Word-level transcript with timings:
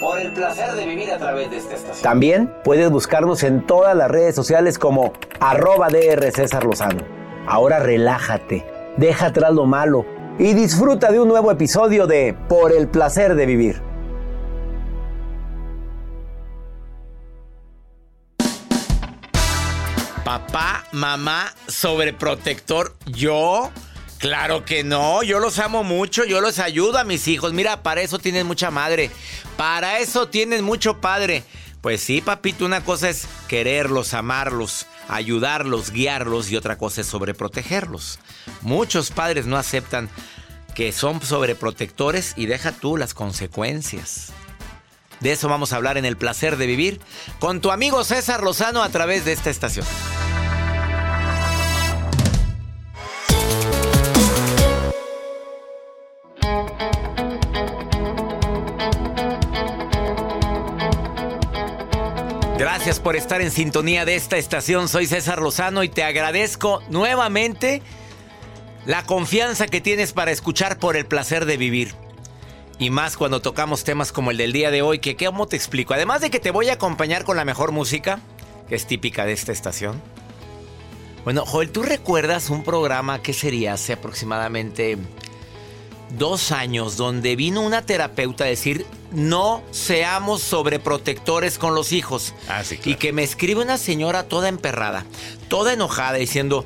Por 0.00 0.18
el 0.18 0.32
placer 0.32 0.72
de 0.72 0.86
vivir 0.86 1.10
a 1.12 1.18
través 1.18 1.50
de 1.50 1.58
esta 1.58 1.74
estación. 1.74 2.02
También 2.02 2.52
puedes 2.64 2.90
buscarnos 2.90 3.42
en 3.42 3.66
todas 3.66 3.96
las 3.96 4.10
redes 4.10 4.34
sociales 4.34 4.78
como 4.78 5.12
arroba 5.40 5.88
DR 5.88 6.30
César 6.32 6.64
Lozano. 6.64 7.02
Ahora 7.46 7.80
relájate, 7.80 8.64
deja 8.96 9.26
atrás 9.26 9.52
lo 9.52 9.66
malo 9.66 10.04
y 10.38 10.54
disfruta 10.54 11.10
de 11.10 11.20
un 11.20 11.28
nuevo 11.28 11.50
episodio 11.50 12.06
de 12.06 12.36
Por 12.48 12.72
el 12.72 12.88
placer 12.88 13.34
de 13.34 13.46
vivir. 13.46 13.82
Papá, 20.24 20.84
mamá, 20.92 21.52
sobreprotector, 21.66 22.94
yo. 23.06 23.70
Claro 24.22 24.64
que 24.64 24.84
no, 24.84 25.24
yo 25.24 25.40
los 25.40 25.58
amo 25.58 25.82
mucho, 25.82 26.24
yo 26.24 26.40
los 26.40 26.60
ayudo 26.60 26.96
a 26.98 27.02
mis 27.02 27.26
hijos. 27.26 27.52
Mira, 27.52 27.82
para 27.82 28.02
eso 28.02 28.20
tienen 28.20 28.46
mucha 28.46 28.70
madre, 28.70 29.10
para 29.56 29.98
eso 29.98 30.28
tienen 30.28 30.62
mucho 30.64 31.00
padre. 31.00 31.42
Pues 31.80 32.02
sí, 32.02 32.20
papito, 32.20 32.64
una 32.64 32.84
cosa 32.84 33.10
es 33.10 33.26
quererlos, 33.48 34.14
amarlos, 34.14 34.86
ayudarlos, 35.08 35.90
guiarlos 35.90 36.52
y 36.52 36.56
otra 36.56 36.78
cosa 36.78 37.00
es 37.00 37.08
sobreprotegerlos. 37.08 38.20
Muchos 38.60 39.10
padres 39.10 39.46
no 39.46 39.56
aceptan 39.56 40.08
que 40.76 40.92
son 40.92 41.20
sobreprotectores 41.20 42.34
y 42.36 42.46
deja 42.46 42.70
tú 42.70 42.96
las 42.96 43.14
consecuencias. 43.14 44.28
De 45.18 45.32
eso 45.32 45.48
vamos 45.48 45.72
a 45.72 45.76
hablar 45.76 45.98
en 45.98 46.04
el 46.04 46.16
placer 46.16 46.58
de 46.58 46.66
vivir 46.66 47.00
con 47.40 47.60
tu 47.60 47.72
amigo 47.72 48.04
César 48.04 48.44
Lozano 48.44 48.84
a 48.84 48.88
través 48.88 49.24
de 49.24 49.32
esta 49.32 49.50
estación. 49.50 49.84
Gracias 62.82 62.98
por 62.98 63.14
estar 63.14 63.40
en 63.40 63.52
sintonía 63.52 64.04
de 64.04 64.16
esta 64.16 64.38
estación. 64.38 64.88
Soy 64.88 65.06
César 65.06 65.40
Lozano 65.40 65.84
y 65.84 65.88
te 65.88 66.02
agradezco 66.02 66.82
nuevamente 66.90 67.80
la 68.86 69.04
confianza 69.04 69.68
que 69.68 69.80
tienes 69.80 70.12
para 70.12 70.32
escuchar 70.32 70.80
por 70.80 70.96
el 70.96 71.06
placer 71.06 71.46
de 71.46 71.56
vivir. 71.56 71.94
Y 72.80 72.90
más 72.90 73.16
cuando 73.16 73.40
tocamos 73.40 73.84
temas 73.84 74.10
como 74.10 74.32
el 74.32 74.36
del 74.36 74.52
día 74.52 74.72
de 74.72 74.82
hoy, 74.82 74.98
que 74.98 75.14
¿cómo 75.14 75.46
te 75.46 75.54
explico? 75.54 75.94
Además 75.94 76.22
de 76.22 76.30
que 76.30 76.40
te 76.40 76.50
voy 76.50 76.70
a 76.70 76.72
acompañar 76.72 77.22
con 77.22 77.36
la 77.36 77.44
mejor 77.44 77.70
música, 77.70 78.18
que 78.68 78.74
es 78.74 78.84
típica 78.84 79.26
de 79.26 79.32
esta 79.34 79.52
estación. 79.52 80.02
Bueno, 81.22 81.46
Joel, 81.46 81.70
¿tú 81.70 81.84
recuerdas 81.84 82.50
un 82.50 82.64
programa 82.64 83.22
que 83.22 83.32
sería 83.32 83.74
hace 83.74 83.92
aproximadamente 83.92 84.98
dos 86.16 86.52
años 86.52 86.96
donde 86.96 87.36
vino 87.36 87.60
una 87.60 87.82
terapeuta 87.82 88.44
a 88.44 88.48
decir 88.48 88.86
no 89.12 89.62
seamos 89.70 90.42
sobreprotectores 90.42 91.58
con 91.58 91.74
los 91.74 91.92
hijos? 91.92 92.34
Ah, 92.48 92.64
sí, 92.64 92.76
claro. 92.76 92.90
Y 92.90 92.94
que 92.96 93.12
me 93.12 93.22
escribe 93.22 93.62
una 93.62 93.78
señora 93.78 94.24
toda 94.24 94.48
emperrada, 94.48 95.04
toda 95.48 95.72
enojada, 95.72 96.18
diciendo, 96.18 96.64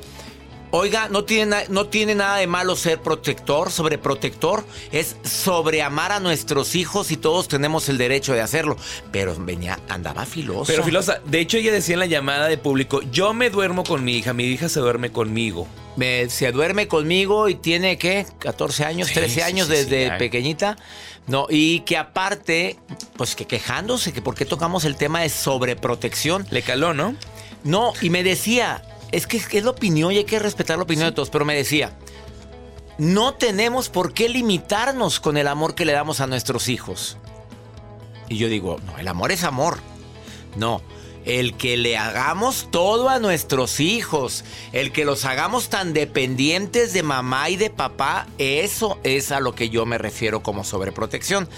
Oiga, 0.71 1.07
no 1.07 1.23
tiene, 1.23 1.63
no 1.69 1.87
tiene 1.87 2.13
nada 2.13 2.37
de 2.37 2.47
malo 2.47 2.75
ser 2.75 3.01
protector, 3.01 3.71
sobreprotector. 3.71 4.65
Es 4.91 5.15
sobreamar 5.23 6.11
a 6.11 6.19
nuestros 6.19 6.75
hijos 6.75 7.11
y 7.11 7.17
todos 7.17 7.47
tenemos 7.47 7.87
el 7.87 7.97
derecho 7.97 8.33
de 8.33 8.41
hacerlo. 8.41 8.75
Pero 9.11 9.33
venía, 9.39 9.79
andaba 9.87 10.25
filosa. 10.25 10.71
Pero 10.71 10.83
Filosa, 10.83 11.21
de 11.25 11.39
hecho 11.39 11.57
ella 11.57 11.71
decía 11.71 11.93
en 11.93 12.01
la 12.01 12.05
llamada 12.05 12.47
de 12.47 12.57
público, 12.57 13.01
yo 13.11 13.33
me 13.33 13.49
duermo 13.49 13.85
con 13.85 14.03
mi 14.03 14.17
hija, 14.17 14.33
mi 14.33 14.43
hija 14.43 14.67
se 14.67 14.81
duerme 14.81 15.11
conmigo. 15.11 15.67
Me- 15.97 16.29
se 16.29 16.51
duerme 16.53 16.87
conmigo 16.87 17.49
y 17.49 17.55
tiene, 17.55 17.97
¿qué? 17.97 18.25
14 18.39 18.85
años, 18.85 19.09
Sí, 19.09 19.15
13 19.15 19.33
sí, 19.35 19.41
años 19.41 19.67
sí, 19.67 19.73
sí, 19.75 19.79
desde 19.85 20.11
pequeñita. 20.17 20.77
No, 21.25 21.47
y 21.49 21.81
que 21.81 21.97
aparte, 21.97 22.77
pues 23.17 23.35
que 23.35 23.45
quejándose, 23.45 24.13
que 24.13 24.21
por 24.21 24.33
qué 24.35 24.45
tocamos 24.45 24.85
el 24.85 24.95
tema 24.95 25.21
de 25.21 25.29
sobreprotección. 25.29 26.47
Le 26.51 26.61
caló, 26.61 26.93
¿no? 26.93 27.15
No, 27.65 27.91
y 28.01 28.09
me 28.09 28.23
decía, 28.23 28.81
es 29.11 29.27
que 29.27 29.37
es 29.37 29.63
la 29.63 29.71
opinión 29.71 30.13
y 30.13 30.17
hay 30.19 30.23
que 30.23 30.39
respetar 30.39 30.77
la 30.77 30.83
opinión 30.83 31.07
de 31.09 31.11
todos, 31.13 31.29
pero 31.29 31.43
me 31.43 31.53
decía, 31.55 31.91
no 32.97 33.33
tenemos 33.33 33.89
por 33.89 34.13
qué 34.13 34.29
limitarnos 34.29 35.19
con 35.19 35.35
el 35.37 35.47
amor 35.47 35.75
que 35.75 35.83
le 35.85 35.91
damos 35.93 36.21
a 36.21 36.27
nuestros 36.27 36.69
hijos. 36.69 37.17
Y 38.29 38.37
yo 38.37 38.47
digo, 38.47 38.79
no, 38.85 38.97
el 38.97 39.07
amor 39.07 39.31
es 39.31 39.43
amor. 39.43 39.79
No, 40.55 40.81
el 41.27 41.55
que 41.57 41.75
le 41.75 41.97
hagamos 41.97 42.69
todo 42.71 43.09
a 43.09 43.19
nuestros 43.19 43.81
hijos, 43.81 44.45
el 44.71 44.93
que 44.93 45.03
los 45.03 45.25
hagamos 45.25 45.67
tan 45.67 45.91
dependientes 45.93 46.93
de 46.93 47.03
mamá 47.03 47.49
y 47.49 47.57
de 47.57 47.69
papá, 47.69 48.27
eso 48.37 48.97
es 49.03 49.33
a 49.33 49.41
lo 49.41 49.53
que 49.53 49.69
yo 49.69 49.85
me 49.85 49.97
refiero 49.97 50.41
como 50.41 50.63
sobreprotección. 50.63 51.49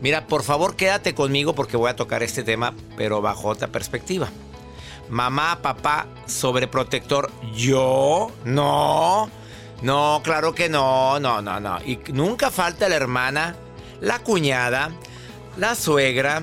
Mira, 0.00 0.26
por 0.26 0.42
favor 0.42 0.76
quédate 0.76 1.14
conmigo 1.14 1.54
porque 1.54 1.76
voy 1.76 1.90
a 1.90 1.96
tocar 1.96 2.22
este 2.22 2.42
tema, 2.42 2.74
pero 2.96 3.20
bajo 3.20 3.48
otra 3.48 3.68
perspectiva. 3.68 4.30
Mamá, 5.10 5.60
papá, 5.60 6.06
sobreprotector. 6.26 7.30
¿Yo? 7.54 8.30
No. 8.44 9.30
No, 9.82 10.22
claro 10.24 10.54
que 10.54 10.70
no, 10.70 11.20
no, 11.20 11.42
no, 11.42 11.60
no. 11.60 11.78
Y 11.84 11.98
nunca 12.12 12.50
falta 12.50 12.88
la 12.88 12.96
hermana, 12.96 13.56
la 14.00 14.20
cuñada, 14.20 14.90
la 15.58 15.74
suegra, 15.74 16.42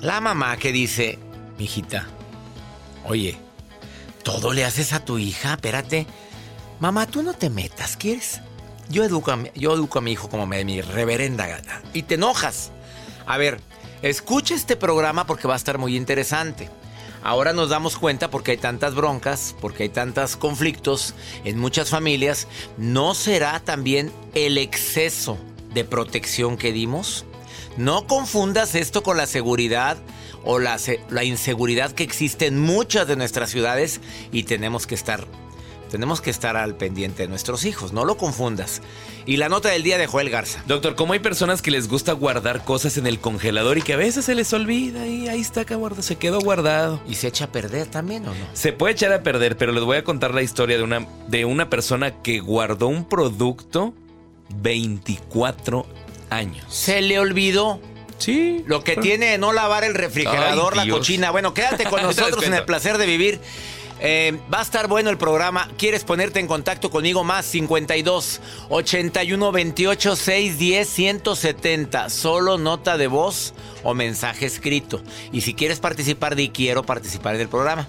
la 0.00 0.20
mamá 0.20 0.56
que 0.56 0.72
dice, 0.72 1.18
mijita, 1.58 2.06
oye, 3.04 3.36
¿todo 4.22 4.52
le 4.52 4.64
haces 4.64 4.92
a 4.92 5.04
tu 5.04 5.18
hija? 5.18 5.54
Espérate. 5.54 6.06
Mamá, 6.80 7.06
tú 7.06 7.22
no 7.22 7.34
te 7.34 7.50
metas, 7.50 7.96
¿quieres? 7.96 8.40
Yo 8.88 9.04
educo 9.04 9.32
a 9.32 9.38
yo 9.54 9.74
educo 9.74 9.98
a 9.98 10.02
mi 10.02 10.12
hijo 10.12 10.30
como 10.30 10.46
me 10.46 10.58
dé 10.58 10.64
mi 10.64 10.80
reverenda 10.80 11.46
gana. 11.46 11.82
Y 11.92 12.04
te 12.04 12.14
enojas. 12.14 12.70
A 13.26 13.36
ver, 13.36 13.60
escucha 14.00 14.54
este 14.54 14.76
programa 14.76 15.26
porque 15.26 15.48
va 15.48 15.54
a 15.54 15.58
estar 15.58 15.76
muy 15.76 15.96
interesante. 15.96 16.70
Ahora 17.22 17.52
nos 17.52 17.68
damos 17.68 17.98
cuenta 17.98 18.30
porque 18.30 18.52
hay 18.52 18.56
tantas 18.58 18.94
broncas, 18.94 19.54
porque 19.60 19.82
hay 19.82 19.88
tantos 19.88 20.36
conflictos 20.36 21.14
en 21.44 21.58
muchas 21.58 21.90
familias, 21.90 22.46
¿no 22.76 23.14
será 23.14 23.58
también 23.60 24.12
el 24.34 24.56
exceso 24.56 25.36
de 25.74 25.84
protección 25.84 26.56
que 26.56 26.72
dimos? 26.72 27.24
No 27.76 28.06
confundas 28.06 28.74
esto 28.74 29.02
con 29.02 29.16
la 29.16 29.26
seguridad 29.26 29.98
o 30.44 30.58
la, 30.58 30.78
la 31.10 31.24
inseguridad 31.24 31.92
que 31.92 32.04
existe 32.04 32.46
en 32.46 32.58
muchas 32.58 33.06
de 33.06 33.16
nuestras 33.16 33.50
ciudades 33.50 34.00
y 34.32 34.44
tenemos 34.44 34.86
que 34.86 34.94
estar 34.94 35.26
tenemos 35.88 36.20
que 36.20 36.30
estar 36.30 36.56
al 36.56 36.76
pendiente 36.76 37.22
de 37.22 37.28
nuestros 37.28 37.64
hijos, 37.64 37.92
no 37.92 38.04
lo 38.04 38.16
confundas. 38.16 38.82
Y 39.26 39.36
la 39.36 39.48
nota 39.48 39.70
del 39.70 39.82
día 39.82 39.98
de 39.98 40.06
Joel 40.06 40.30
Garza. 40.30 40.62
Doctor, 40.66 40.94
¿cómo 40.94 41.12
hay 41.12 41.18
personas 41.18 41.60
que 41.62 41.70
les 41.70 41.88
gusta 41.88 42.12
guardar 42.12 42.64
cosas 42.64 42.96
en 42.96 43.06
el 43.06 43.18
congelador 43.18 43.78
y 43.78 43.82
que 43.82 43.94
a 43.94 43.96
veces 43.96 44.24
se 44.24 44.34
les 44.34 44.52
olvida 44.52 45.06
y 45.06 45.28
ahí 45.28 45.40
está 45.40 45.64
que 45.64 45.74
guarda, 45.74 46.02
se 46.02 46.16
quedó 46.16 46.40
guardado? 46.40 47.00
¿Y 47.08 47.16
se 47.16 47.28
echa 47.28 47.46
a 47.46 47.52
perder 47.52 47.88
también 47.88 48.26
o 48.26 48.34
no? 48.34 48.46
Se 48.52 48.72
puede 48.72 48.92
echar 48.92 49.12
a 49.12 49.22
perder, 49.22 49.56
pero 49.56 49.72
les 49.72 49.84
voy 49.84 49.96
a 49.96 50.04
contar 50.04 50.34
la 50.34 50.42
historia 50.42 50.76
de 50.76 50.82
una, 50.82 51.06
de 51.28 51.44
una 51.44 51.68
persona 51.68 52.22
que 52.22 52.40
guardó 52.40 52.88
un 52.88 53.08
producto 53.08 53.94
24 54.56 55.86
años. 56.30 56.64
Se 56.68 57.00
le 57.02 57.18
olvidó. 57.18 57.80
Sí. 58.18 58.64
Lo 58.66 58.84
que 58.84 58.96
tiene 58.96 59.38
no 59.38 59.52
lavar 59.52 59.84
el 59.84 59.94
refrigerador, 59.94 60.74
Ay, 60.76 60.86
la 60.86 60.92
cochina. 60.94 61.30
Bueno, 61.30 61.54
quédate 61.54 61.84
con 61.84 62.02
nosotros 62.04 62.44
en 62.44 62.54
el 62.54 62.64
placer 62.64 62.98
de 62.98 63.06
vivir. 63.06 63.40
Eh, 64.00 64.38
va 64.52 64.60
a 64.60 64.62
estar 64.62 64.86
bueno 64.86 65.10
el 65.10 65.18
programa. 65.18 65.68
¿Quieres 65.76 66.04
ponerte 66.04 66.38
en 66.38 66.46
contacto 66.46 66.90
conmigo? 66.90 67.24
Más 67.24 67.46
52 67.46 68.40
81 68.68 69.52
28 69.52 70.16
610 70.16 70.88
170. 70.88 72.10
Solo 72.10 72.58
nota 72.58 72.96
de 72.96 73.08
voz 73.08 73.54
o 73.82 73.94
mensaje 73.94 74.46
escrito. 74.46 75.02
Y 75.32 75.40
si 75.40 75.54
quieres 75.54 75.80
participar, 75.80 76.36
di 76.36 76.50
quiero 76.50 76.84
participar 76.84 77.34
en 77.34 77.40
el 77.40 77.48
programa. 77.48 77.88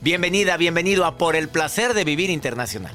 Bienvenida, 0.00 0.56
bienvenido 0.56 1.04
a 1.04 1.16
Por 1.16 1.36
el 1.36 1.48
placer 1.48 1.94
de 1.94 2.04
vivir 2.04 2.28
internacional. 2.28 2.94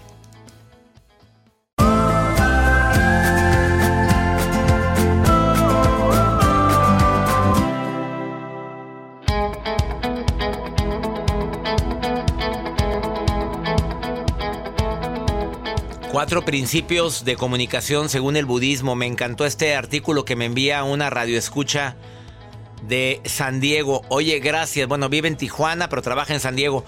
Cuatro 16.12 16.46
principios 16.46 17.26
de 17.26 17.36
comunicación 17.36 18.08
según 18.08 18.38
el 18.38 18.46
budismo. 18.46 18.96
Me 18.96 19.06
encantó 19.06 19.46
este 19.46 19.76
artículo 19.76 20.24
que 20.24 20.38
me 20.38 20.46
envía 20.46 20.84
una 20.84 21.10
radioescucha 21.10 21.98
de 22.88 23.22
San 23.26 23.60
Diego. 23.60 24.04
Oye, 24.08 24.40
gracias. 24.40 24.88
Bueno, 24.88 25.10
vive 25.10 25.28
en 25.28 25.36
Tijuana, 25.36 25.90
pero 25.90 26.02
trabaja 26.02 26.34
en 26.34 26.40
San 26.40 26.56
Diego. 26.56 26.86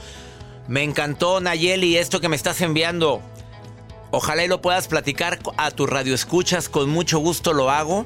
Me 0.68 0.84
encantó, 0.84 1.42
Nayeli, 1.42 1.98
esto 1.98 2.22
que 2.22 2.30
me 2.30 2.38
estás 2.38 2.62
enviando. 2.62 3.22
Ojalá 4.12 4.46
y 4.46 4.48
lo 4.48 4.62
puedas 4.62 4.88
platicar 4.88 5.38
a 5.58 5.72
tu 5.72 5.86
radio 5.86 6.16
escuchas, 6.16 6.70
con 6.70 6.90
mucho 6.90 7.20
gusto 7.20 7.52
lo 7.54 7.70
hago. 7.70 8.06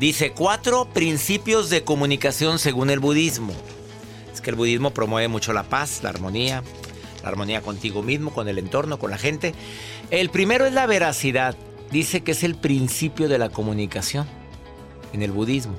Dice, 0.00 0.32
cuatro 0.32 0.86
principios 0.86 1.68
de 1.68 1.84
comunicación 1.84 2.58
según 2.58 2.88
el 2.88 3.00
budismo. 3.00 3.52
Es 4.32 4.40
que 4.40 4.50
el 4.50 4.56
budismo 4.56 4.92
promueve 4.92 5.28
mucho 5.28 5.52
la 5.52 5.64
paz, 5.64 6.00
la 6.02 6.08
armonía, 6.08 6.62
la 7.22 7.28
armonía 7.28 7.62
contigo 7.62 8.02
mismo, 8.02 8.32
con 8.32 8.48
el 8.48 8.58
entorno, 8.58 8.98
con 8.98 9.10
la 9.10 9.18
gente. 9.18 9.54
El 10.10 10.30
primero 10.30 10.66
es 10.66 10.72
la 10.72 10.86
veracidad. 10.86 11.56
Dice 11.90 12.22
que 12.22 12.32
es 12.32 12.42
el 12.42 12.54
principio 12.54 13.28
de 13.28 13.38
la 13.38 13.50
comunicación 13.50 14.26
en 15.12 15.22
el 15.22 15.32
budismo. 15.32 15.76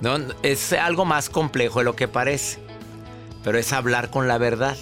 No, 0.00 0.16
es 0.42 0.72
algo 0.72 1.04
más 1.04 1.28
complejo 1.28 1.80
de 1.80 1.84
lo 1.84 1.96
que 1.96 2.08
parece, 2.08 2.58
pero 3.44 3.58
es 3.58 3.72
hablar 3.72 4.10
con 4.10 4.28
la 4.28 4.38
verdad. 4.38 4.76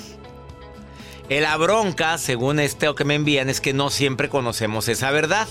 La 1.28 1.56
bronca, 1.56 2.16
según 2.18 2.60
este 2.60 2.88
o 2.88 2.94
que 2.94 3.04
me 3.04 3.14
envían, 3.14 3.50
es 3.50 3.60
que 3.60 3.74
no 3.74 3.90
siempre 3.90 4.28
conocemos 4.28 4.88
esa 4.88 5.10
verdad. 5.10 5.48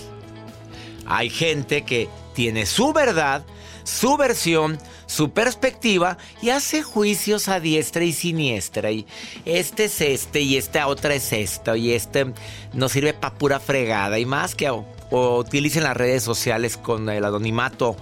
Hay 1.06 1.30
gente 1.30 1.84
que 1.84 2.10
tiene 2.34 2.66
su 2.66 2.94
verdad, 2.94 3.46
su 3.84 4.18
versión, 4.18 4.80
su 5.08 5.32
perspectiva 5.32 6.18
y 6.42 6.50
hace 6.50 6.84
juicios 6.84 7.48
a 7.48 7.60
diestra 7.60 8.04
y 8.04 8.14
siniestra. 8.14 8.92
Y 8.92 9.08
este 9.46 9.86
es 9.86 10.00
este 10.02 10.42
y 10.42 10.58
esta 10.58 10.88
otra 10.88 11.16
es 11.16 11.34
esto 11.34 11.76
y 11.76 11.94
este 11.94 12.34
no 12.74 12.90
sirve 12.90 13.14
para 13.14 13.34
pura 13.34 13.60
fregada 13.60 14.20
y 14.20 14.26
más 14.26 14.54
que 14.54 14.70
o, 14.70 14.86
utilicen 15.10 15.84
las 15.84 15.98
redes 15.98 16.22
sociales 16.22 16.78
con 16.78 17.10
el 17.10 17.24
anonimato 17.26 17.96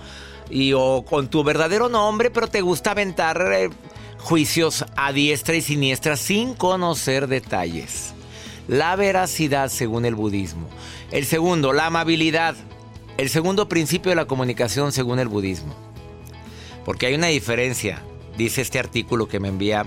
y 0.50 0.74
o 0.74 1.06
con 1.08 1.30
tu 1.30 1.44
verdadero 1.44 1.88
nombre, 1.88 2.32
pero 2.32 2.48
te 2.48 2.62
gusta 2.62 2.92
aventar 2.92 3.42
eh, 3.54 3.70
juicios 4.20 4.86
a 4.96 5.14
diestra 5.14 5.56
y 5.56 5.62
siniestra 5.62 6.18
sin 6.18 6.56
conocer 6.56 7.28
detalles. 7.28 8.14
La 8.68 8.96
veracidad 8.96 9.70
según 9.70 10.06
el 10.06 10.16
budismo. 10.16 10.68
El 11.12 11.26
segundo, 11.26 11.72
la 11.72 11.86
amabilidad. 11.86 12.56
El 13.18 13.30
segundo 13.30 13.70
principio 13.70 14.10
de 14.10 14.16
la 14.16 14.26
comunicación 14.26 14.92
según 14.92 15.20
el 15.20 15.28
budismo. 15.28 15.76
Porque 16.86 17.08
hay 17.08 17.16
una 17.16 17.28
diferencia, 17.28 18.02
dice 18.38 18.62
este 18.62 18.80
artículo 18.80 19.28
que 19.28 19.40
me 19.40 19.50
envía 19.50 19.86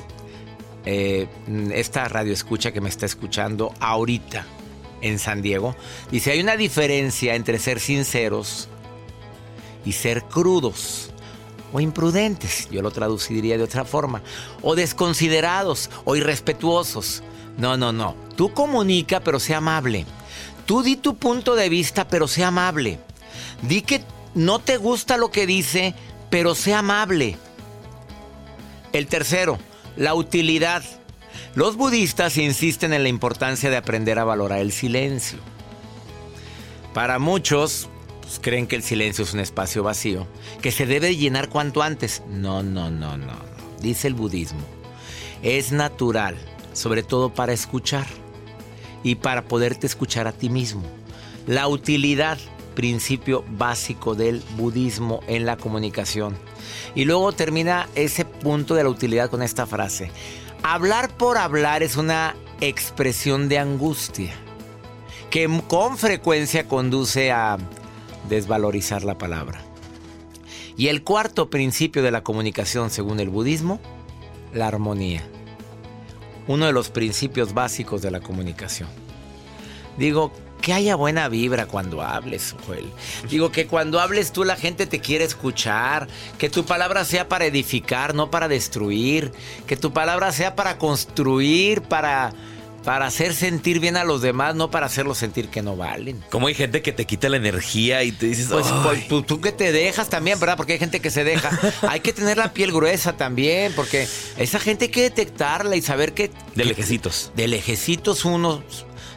eh, 0.85 1.29
esta 1.73 2.09
radio 2.09 2.33
escucha 2.33 2.73
que 2.73 2.81
me 2.81 2.89
está 2.89 3.05
escuchando 3.07 3.75
ahorita 3.81 4.47
en 5.01 5.19
San 5.19 5.43
Diego. 5.43 5.77
Dice, 6.11 6.31
hay 6.33 6.41
una 6.41 6.57
diferencia 6.57 7.35
entre 7.35 7.59
ser 7.59 7.79
sinceros 7.81 8.69
y 9.85 9.93
ser 9.93 10.25
crudos 10.25 11.11
o 11.73 11.81
imprudentes, 11.81 12.69
yo 12.71 12.81
lo 12.81 12.91
traduciría 12.91 13.59
de 13.59 13.65
otra 13.65 13.85
forma, 13.85 14.23
o 14.63 14.75
desconsiderados 14.75 15.91
o 16.05 16.17
irrespetuosos. 16.17 17.23
No, 17.59 17.77
no, 17.77 17.93
no. 17.93 18.15
Tú 18.37 18.55
comunica, 18.55 19.21
pero 19.21 19.41
sea 19.41 19.59
amable. 19.59 20.07
Tú 20.65 20.83
di 20.83 20.97
tu 20.97 21.17
punto 21.17 21.55
de 21.55 21.69
vista, 21.69 22.09
pero 22.09 22.29
sea 22.29 22.49
amable. 22.49 22.99
Di 23.61 23.83
que 23.83 24.03
no 24.35 24.61
te 24.61 24.79
gusta 24.79 25.17
lo 25.17 25.31
que 25.31 25.47
dice, 25.47 25.95
pero 26.31 26.55
sea 26.55 26.81
amable. 26.81 27.37
El 28.93 29.07
tercero, 29.07 29.59
la 29.97 30.15
utilidad. 30.15 30.83
Los 31.55 31.77
budistas 31.77 32.37
insisten 32.37 32.93
en 32.93 33.03
la 33.03 33.09
importancia 33.09 33.71
de 33.71 33.77
aprender 33.77 34.19
a 34.19 34.25
valorar 34.25 34.61
el 34.61 34.73
silencio. 34.73 35.39
Para 36.95 37.19
muchos, 37.19 37.89
pues, 38.29 38.41
creen 38.43 38.67
que 38.67 38.77
el 38.77 38.83
silencio 38.83 39.25
es 39.25 39.33
un 39.33 39.41
espacio 39.41 39.83
vacío, 39.83 40.27
que 40.61 40.71
se 40.71 40.85
debe 40.85 41.17
llenar 41.17 41.49
cuanto 41.49 41.83
antes. 41.83 42.23
No, 42.29 42.63
no, 42.63 42.91
no, 42.91 43.17
no, 43.17 43.27
no. 43.27 43.49
Dice 43.81 44.07
el 44.09 44.15
budismo. 44.15 44.61
Es 45.43 45.73
natural, 45.73 46.37
sobre 46.73 47.03
todo 47.03 47.33
para 47.33 47.53
escuchar 47.53 48.07
y 49.03 49.15
para 49.15 49.45
poderte 49.45 49.87
escuchar 49.87 50.27
a 50.27 50.33
ti 50.33 50.51
mismo. 50.51 50.83
La 51.47 51.69
utilidad, 51.69 52.39
principio 52.79 53.45
básico 53.59 54.15
del 54.15 54.41
budismo 54.57 55.19
en 55.27 55.47
la 55.47 55.57
comunicación. 55.57 56.39
Y 56.95 57.07
luego 57.07 57.33
termina 57.33 57.89
ese 57.97 58.25
punto 58.25 58.77
de 58.77 58.85
la 58.85 58.89
utilidad 58.89 59.31
con 59.31 59.43
esta 59.43 59.67
frase. 59.67 60.13
Hablar 60.63 61.09
por 61.17 61.39
hablar 61.39 61.83
es 61.83 61.97
una 61.97 62.37
expresión 62.61 63.49
de 63.49 63.59
angustia 63.59 64.33
que 65.29 65.51
con 65.67 65.99
frecuencia 65.99 66.69
conduce 66.69 67.33
a 67.33 67.59
desvalorizar 68.29 69.03
la 69.03 69.19
palabra. 69.19 69.61
Y 70.77 70.87
el 70.87 71.03
cuarto 71.03 71.51
principio 71.51 72.05
de 72.05 72.13
la 72.13 72.23
comunicación 72.23 72.91
según 72.91 73.19
el 73.19 73.29
budismo, 73.29 73.81
la 74.55 74.69
armonía. 74.69 75.25
Uno 76.47 76.67
de 76.67 76.73
los 76.73 76.91
principios 76.91 77.55
básicos 77.55 78.03
de 78.03 78.13
la 78.13 78.21
comunicación. 78.21 78.89
Digo, 79.99 80.31
que 80.61 80.73
haya 80.73 80.97
buena 80.97 81.29
vibra 81.29 81.67
cuando 81.67 82.03
hables, 82.03 82.55
Joel. 82.67 82.91
Digo 83.31 83.51
que 83.53 83.67
cuando 83.67 84.01
hables 84.01 84.33
tú 84.33 84.45
la 84.45 84.57
gente 84.57 84.87
te 84.87 85.01
quiere 85.01 85.25
escuchar, 85.25 86.09
que 86.39 86.51
tu 86.51 86.65
palabra 86.65 87.05
sea 87.05 87.29
para 87.29 87.47
edificar, 87.47 88.15
no 88.15 88.31
para 88.31 88.49
destruir, 88.49 89.33
que 89.67 89.77
tu 89.77 89.93
palabra 89.93 90.33
sea 90.33 90.55
para 90.57 90.79
construir, 90.79 91.83
para 91.83 92.33
para 92.89 93.07
hacer 93.07 93.35
sentir 93.35 93.81
bien 93.81 93.99
a 93.99 94.05
los 94.05 94.23
demás, 94.23 94.55
no 94.55 94.71
para 94.71 94.87
hacerlos 94.87 95.19
sentir 95.19 95.49
que 95.49 95.61
no 95.61 95.77
valen. 95.77 96.25
Como 96.31 96.47
hay 96.47 96.55
gente 96.55 96.81
que 96.81 96.93
te 96.93 97.05
quita 97.05 97.29
la 97.29 97.37
energía 97.37 98.03
y 98.03 98.13
te 98.13 98.25
dices, 98.25 98.49
pues, 98.51 98.67
pues 98.83 99.27
tú, 99.27 99.41
que 99.43 99.53
te 99.53 99.73
dejas 99.73 100.09
también, 100.09 100.41
¿verdad? 100.41 100.57
Porque 100.57 100.75
hay 100.75 100.79
gente 100.79 101.01
que 101.01 101.11
se 101.11 101.23
deja. 101.23 101.51
hay 101.89 102.01
que 102.01 102.15
tener 102.15 102.39
la 102.39 102.53
piel 102.55 102.73
gruesa 102.73 103.15
también, 103.15 103.75
porque 103.75 104.09
esa 104.39 104.59
gente 104.59 104.87
hay 104.87 104.91
que 104.91 105.03
detectarla 105.03 105.77
y 105.77 105.83
saber 105.83 106.15
que... 106.15 106.31
De 106.55 106.65
lejecitos. 106.65 107.31
De 107.37 107.47
lejecitos 107.49 108.25
uno 108.25 108.63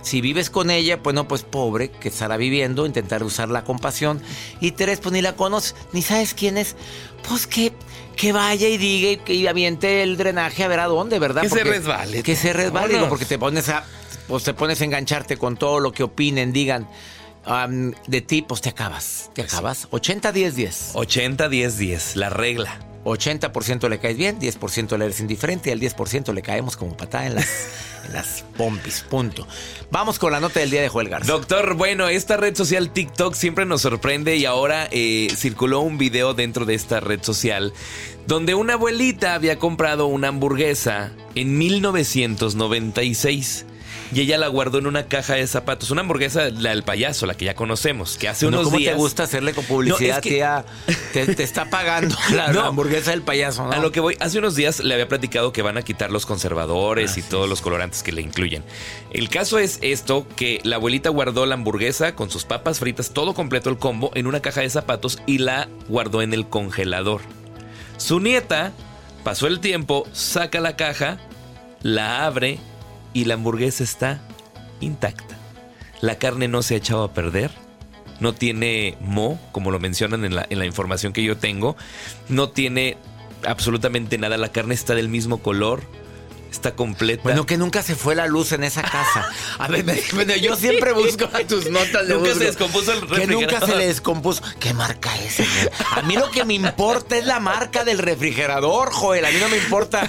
si 0.02 0.22
vives 0.22 0.50
con 0.50 0.72
ella, 0.72 1.02
pues 1.02 1.16
no, 1.16 1.28
pues 1.28 1.44
pobre, 1.44 1.90
que 1.90 2.10
estará 2.10 2.38
viviendo, 2.38 2.86
intentar 2.86 3.24
usar 3.24 3.50
la 3.50 3.64
compasión. 3.64 4.22
Y 4.60 4.72
tres, 4.72 5.00
pues 5.00 5.14
ni 5.14 5.22
la 5.22 5.36
conoces, 5.36 5.76
ni 5.94 6.02
sabes 6.02 6.34
quién 6.34 6.58
es. 6.58 6.76
Pues 7.28 7.48
que 7.48 7.74
que 8.16 8.34
vaya 8.34 8.68
y 8.68 8.78
diga 8.78 9.12
y, 9.12 9.18
que 9.18 9.50
aviente 9.50 10.04
el 10.04 10.18
drenaje 10.18 10.64
a 10.64 10.68
ver 10.68 10.80
a 10.80 10.86
dónde, 10.86 11.18
¿verdad? 11.18 11.42
Que 11.42 11.50
se 11.50 11.64
resbale. 11.64 12.24
Que 12.24 12.36
se 12.36 12.54
resbale, 12.54 13.00
porque 13.08 13.26
te 13.26 13.40
pones 13.40 13.70
a 13.70 13.86
pues 14.28 14.44
te 14.44 14.54
pones 14.54 14.80
a 14.82 14.86
engancharte 14.86 15.38
con 15.38 15.58
todo 15.58 15.80
lo 15.80 15.92
que 15.92 16.04
opinen, 16.04 16.54
digan 16.54 16.88
de 18.08 18.22
ti, 18.22 18.44
pues 18.44 18.62
te 18.62 18.70
acabas, 18.70 19.32
te 19.34 19.42
acabas. 19.42 19.88
80 19.92 20.32
10 20.32 20.56
10. 20.56 20.92
80 20.94 21.50
10 21.50 21.78
10, 21.78 22.16
la 22.16 22.30
regla. 22.30 22.80
80% 23.04 23.90
le 23.90 24.00
caes 24.00 24.16
bien, 24.16 24.40
10% 24.40 24.98
le 24.98 25.06
eres 25.06 25.20
indiferente 25.20 25.70
y 25.70 25.74
al 25.74 25.80
10% 25.80 26.34
le 26.34 26.42
caemos 26.44 26.78
como 26.78 26.96
patada 26.96 27.26
en 27.26 27.36
las, 27.36 27.48
las 28.12 28.44
pompis. 28.58 29.06
Punto. 29.10 29.48
Vamos 29.92 30.20
con 30.20 30.32
la 30.32 30.40
nota 30.40 30.60
del 30.60 30.70
día 30.70 30.82
de 30.82 30.90
Joel 30.90 31.10
Garza. 31.10 31.32
Doctor, 31.32 31.76
bueno, 31.76 32.08
esta 32.08 32.38
red 32.38 32.56
social 32.56 32.92
TikTok 32.92 33.34
siempre 33.34 33.66
nos 33.66 33.82
sorprende 33.82 34.38
y 34.38 34.46
ahora 34.46 34.88
eh, 34.92 35.28
circuló 35.36 35.82
un 35.82 35.98
video 35.98 36.34
dentro 36.34 36.66
de 36.66 36.76
esta 36.76 37.00
red 37.00 37.24
social 37.24 37.74
donde 38.28 38.56
una 38.56 38.74
abuelita 38.74 39.34
había 39.34 39.60
comprado 39.60 40.08
una 40.08 40.30
hamburguesa 40.30 41.12
en 41.36 41.58
1996 41.58 43.66
y 44.14 44.22
ella 44.22 44.38
la 44.38 44.48
guardó 44.48 44.78
en 44.78 44.88
una 44.88 45.08
caja 45.08 45.36
de 45.36 45.48
zapatos. 45.48 45.92
Una 45.92 46.02
hamburguesa, 46.02 46.50
la 46.50 46.72
del 46.72 46.84
payaso, 46.84 47.26
la 47.26 47.36
que 47.36 47.46
ya 47.46 47.56
conocemos, 47.56 48.18
que 48.18 48.28
hace 48.28 48.46
unos 48.46 48.66
¿cómo 48.66 48.78
días. 48.78 48.94
te 48.94 48.98
gusta 48.98 49.24
hacerle 49.24 49.54
con 49.54 49.64
publicidad, 49.66 50.22
tía? 50.22 50.66
Te, 51.14 51.42
está 51.42 51.70
pagando 51.70 52.16
la, 52.34 52.46
hamburguesa 52.46 53.12
del 53.12 53.22
payaso, 53.22 53.66
¿no? 53.66 53.72
A 53.72 53.78
lo 53.78 53.92
que 53.92 54.00
voy, 54.00 54.18
hace 54.20 54.40
unos 54.40 54.56
días 54.56 54.80
le 54.82 54.94
había 54.94 55.08
platicado 55.08 55.54
que 55.54 55.62
van 55.62 55.78
a 55.78 55.82
quitar 55.82 56.12
los 56.12 56.26
conservadores 56.26 57.18
y 57.18 57.22
todos 57.22 57.48
los 57.48 57.62
colorantes 57.62 58.04
que 58.04 58.12
le 58.12 58.22
incluyen. 58.22 58.64
El 59.12 59.30
caso 59.30 59.60
es 59.60 59.80
esto: 59.82 60.28
que 60.36 60.60
la 60.64 60.76
abuelita 60.76 61.10
guardó 61.10 61.46
la 61.46 61.56
hamburguesa 61.56 62.16
con 62.16 62.30
sus 62.30 62.44
papas 62.44 62.80
fritas, 62.80 63.12
todo 63.12 63.34
completo 63.34 63.70
el 63.70 63.78
combo, 63.78 64.12
en 64.16 64.28
una 64.28 64.42
caja 64.42 64.62
de 64.62 64.70
zapatos 64.70 65.20
y 65.26 65.38
la 65.38 65.70
guardó 65.88 66.22
en 66.22 66.34
el 66.34 66.48
congelador. 66.48 67.22
Su 67.98 68.20
nieta 68.20 68.74
pasó 69.24 69.48
el 69.48 69.60
tiempo, 69.60 70.08
saca 70.12 70.60
la 70.60 70.76
caja, 70.76 71.18
la 71.82 72.26
abre 72.26 72.60
y 73.14 73.26
la 73.26 73.36
hamburguesa 73.36 73.84
está 73.84 74.22
intacta. 74.80 75.38
La 76.02 76.18
carne 76.18 76.48
no 76.48 76.64
se 76.64 76.76
ha 76.76 76.78
echado 76.78 77.04
a 77.04 77.14
perder. 77.14 77.52
No 78.20 78.34
tiene 78.34 78.98
mo, 79.02 79.40
como 79.52 79.72
lo 79.72 79.80
mencionan 79.80 80.26
en 80.26 80.36
la, 80.36 80.46
en 80.50 80.60
la 80.60 80.66
información 80.66 81.14
que 81.14 81.24
yo 81.24 81.38
tengo. 81.38 81.76
No 82.30 82.50
tiene 82.50 82.98
absolutamente 83.46 84.18
nada. 84.18 84.38
La 84.38 84.52
carne 84.52 84.74
está 84.74 84.94
del 84.96 85.10
mismo 85.10 85.40
color 85.40 85.82
está 86.52 86.76
completa. 86.76 87.24
Bueno, 87.24 87.46
que 87.46 87.58
nunca 87.58 87.82
se 87.82 87.96
fue 87.96 88.14
la 88.14 88.28
luz 88.28 88.52
en 88.52 88.64
esa 88.64 88.82
casa. 88.84 89.28
A 89.58 89.68
ver, 89.68 89.86
bueno, 90.14 90.36
yo 90.36 90.56
siempre 90.56 90.92
busco 90.92 91.28
tus 91.48 91.70
notas 91.70 92.08
de 92.08 92.14
Nunca 92.14 92.34
se 92.34 92.44
descompuso 92.46 92.92
el 92.92 93.02
refrigerador. 93.02 93.48
Que 93.48 93.54
nunca 93.54 93.66
se 93.66 93.76
le 93.76 93.88
descompuso. 93.88 94.44
¿Qué 94.60 94.74
marca 94.74 95.18
es? 95.18 95.40
A 95.92 96.02
mí 96.04 96.16
lo 96.16 96.30
que 96.30 96.44
me 96.46 96.56
importa 96.56 97.18
es 97.18 97.26
la 97.26 97.40
marca 97.40 97.84
del 97.84 97.98
refrigerador, 97.98 98.92
Joel. 98.92 99.26
A 99.26 99.32
mí 99.32 99.38
no 99.40 99.50
me 99.50 99.58
importa. 99.58 100.08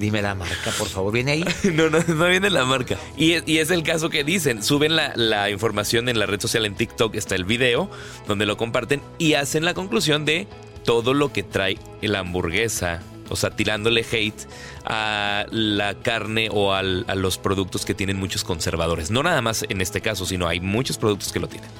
Dime 0.00 0.22
la 0.22 0.34
marca, 0.34 0.72
por 0.78 0.88
favor. 0.88 1.12
¿Viene 1.12 1.32
ahí? 1.32 1.44
No, 1.72 1.90
no, 1.90 2.00
no 2.00 2.26
viene 2.26 2.50
la 2.50 2.64
marca. 2.64 2.96
Y, 3.16 3.32
es 3.58 3.70
el 3.70 3.82
caso 3.82 4.08
que 4.08 4.24
dicen. 4.24 4.62
Suben 4.62 4.96
la, 4.96 5.12
la 5.14 5.50
información 5.50 6.08
en 6.08 6.18
la 6.18 6.26
red 6.26 6.40
social, 6.40 6.64
en 6.64 6.74
TikTok 6.74 7.14
está 7.14 7.34
el 7.34 7.44
video, 7.44 7.90
donde 8.26 8.46
lo 8.46 8.56
comparten 8.56 9.02
y 9.18 9.34
hacen 9.34 9.64
la 9.64 9.74
conclusión 9.74 10.24
de 10.24 10.48
todo 10.84 11.12
lo 11.12 11.32
que 11.32 11.42
trae 11.42 11.78
la 12.00 12.20
hamburguesa 12.20 13.02
o 13.30 13.36
sea, 13.36 13.50
tirándole 13.50 14.04
hate 14.10 14.48
a 14.84 15.46
la 15.50 15.94
carne 15.94 16.48
o 16.50 16.74
a 16.74 16.82
los 16.82 17.38
productos 17.38 17.84
que 17.84 17.94
tienen 17.94 18.16
muchos 18.16 18.42
conservadores. 18.42 19.10
No 19.10 19.22
nada 19.22 19.40
más 19.40 19.64
en 19.68 19.80
este 19.80 20.00
caso, 20.00 20.26
sino 20.26 20.48
hay 20.48 20.60
muchos 20.60 20.98
productos 20.98 21.32
que 21.32 21.38
lo 21.38 21.48
tienen. 21.48 21.70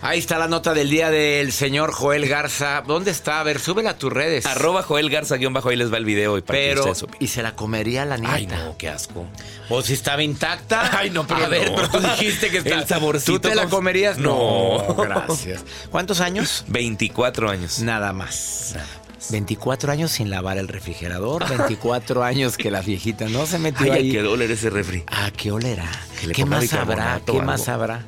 Ahí 0.00 0.20
está 0.20 0.38
la 0.38 0.46
nota 0.46 0.74
del 0.74 0.90
día 0.90 1.10
del 1.10 1.50
señor 1.50 1.92
Joel 1.92 2.28
Garza. 2.28 2.82
¿Dónde 2.86 3.10
está? 3.10 3.40
A 3.40 3.42
ver, 3.42 3.58
súbela 3.58 3.90
a 3.90 3.98
tus 3.98 4.12
redes. 4.12 4.46
Arroba 4.46 4.82
Joel 4.82 5.10
Garza, 5.10 5.36
guion 5.36 5.52
bajo, 5.52 5.70
ahí 5.70 5.76
les 5.76 5.92
va 5.92 5.96
el 5.96 6.04
video. 6.04 6.38
Y 6.38 6.42
para 6.42 6.56
pero, 6.58 6.92
y 7.18 7.26
se 7.26 7.42
la 7.42 7.56
comería 7.56 8.04
la 8.04 8.16
nieta. 8.16 8.34
Ay, 8.34 8.46
no, 8.46 8.76
qué 8.78 8.88
asco. 8.88 9.26
¿O 9.68 9.82
si 9.82 9.94
estaba 9.94 10.22
intacta? 10.22 10.90
Ay, 10.98 11.10
no, 11.10 11.26
pero 11.26 11.44
A 11.44 11.48
ver, 11.48 11.72
pero 11.74 11.88
tú 11.88 11.98
dijiste 11.98 12.50
que 12.50 12.58
está... 12.58 12.74
El 12.76 12.86
saborcito. 12.86 13.32
¿Tú 13.32 13.40
te 13.40 13.54
la 13.56 13.66
comerías? 13.66 14.18
No. 14.18 14.84
no. 14.86 14.94
Gracias. 14.94 15.64
¿Cuántos 15.90 16.20
años? 16.20 16.64
24 16.68 17.50
años. 17.50 17.80
Nada 17.80 18.12
más. 18.12 18.72
Nada 18.76 18.86
24 19.30 19.92
años 19.92 20.12
sin 20.12 20.30
lavar 20.30 20.58
el 20.58 20.68
refrigerador, 20.68 21.46
24 21.48 22.22
años 22.24 22.56
que 22.56 22.70
la 22.70 22.80
viejita 22.80 23.28
no 23.28 23.46
se 23.46 23.58
metió 23.58 23.92
Ay, 23.92 23.98
ahí. 23.98 24.12
qué 24.12 24.22
oler 24.22 24.50
ese 24.50 24.70
refri. 24.70 25.02
Ah, 25.06 25.30
qué 25.36 25.50
olerá. 25.52 25.90
¿Qué 26.32 26.44
más 26.44 26.72
habrá? 26.72 27.20
¿Qué 27.26 27.42
más 27.42 27.68
habrá? 27.68 28.06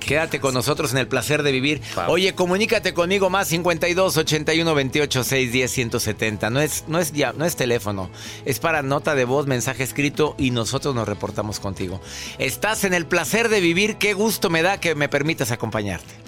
Quédate 0.00 0.40
con 0.40 0.54
nosotros 0.54 0.92
en 0.92 0.98
el 0.98 1.06
placer 1.06 1.42
de 1.42 1.52
vivir. 1.52 1.80
Oye, 2.08 2.34
comunícate 2.34 2.94
conmigo 2.94 3.30
más 3.30 3.48
52 3.48 4.16
81 4.16 4.74
28 4.74 5.24
6 5.24 5.52
10 5.52 5.70
170. 5.70 6.50
No 6.50 6.60
es, 6.60 6.84
no 6.88 6.98
es 6.98 7.12
ya, 7.12 7.32
no 7.32 7.44
es 7.44 7.54
teléfono. 7.56 8.10
Es 8.44 8.58
para 8.58 8.82
nota 8.82 9.14
de 9.14 9.24
voz, 9.24 9.46
mensaje 9.46 9.84
escrito 9.84 10.34
y 10.38 10.50
nosotros 10.50 10.94
nos 10.94 11.06
reportamos 11.06 11.60
contigo. 11.60 12.00
Estás 12.38 12.84
en 12.84 12.94
el 12.94 13.06
placer 13.06 13.48
de 13.48 13.60
vivir. 13.60 13.96
Qué 13.96 14.14
gusto 14.14 14.50
me 14.50 14.62
da 14.62 14.80
que 14.80 14.94
me 14.94 15.08
permitas 15.08 15.52
acompañarte. 15.52 16.19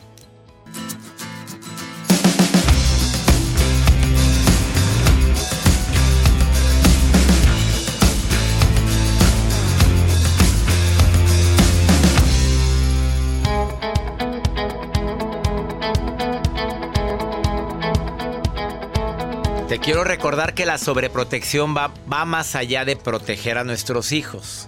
Te 19.73 19.79
quiero 19.79 20.05
recordar 20.05 20.53
que 20.53 20.67
la 20.67 20.77
sobreprotección 20.77 21.75
va, 21.75 21.95
va 22.13 22.27
más 22.27 22.57
allá 22.57 22.85
de 22.85 22.95
proteger 22.95 23.57
a 23.57 23.65
nuestros 23.65 24.13
hijos. 24.13 24.67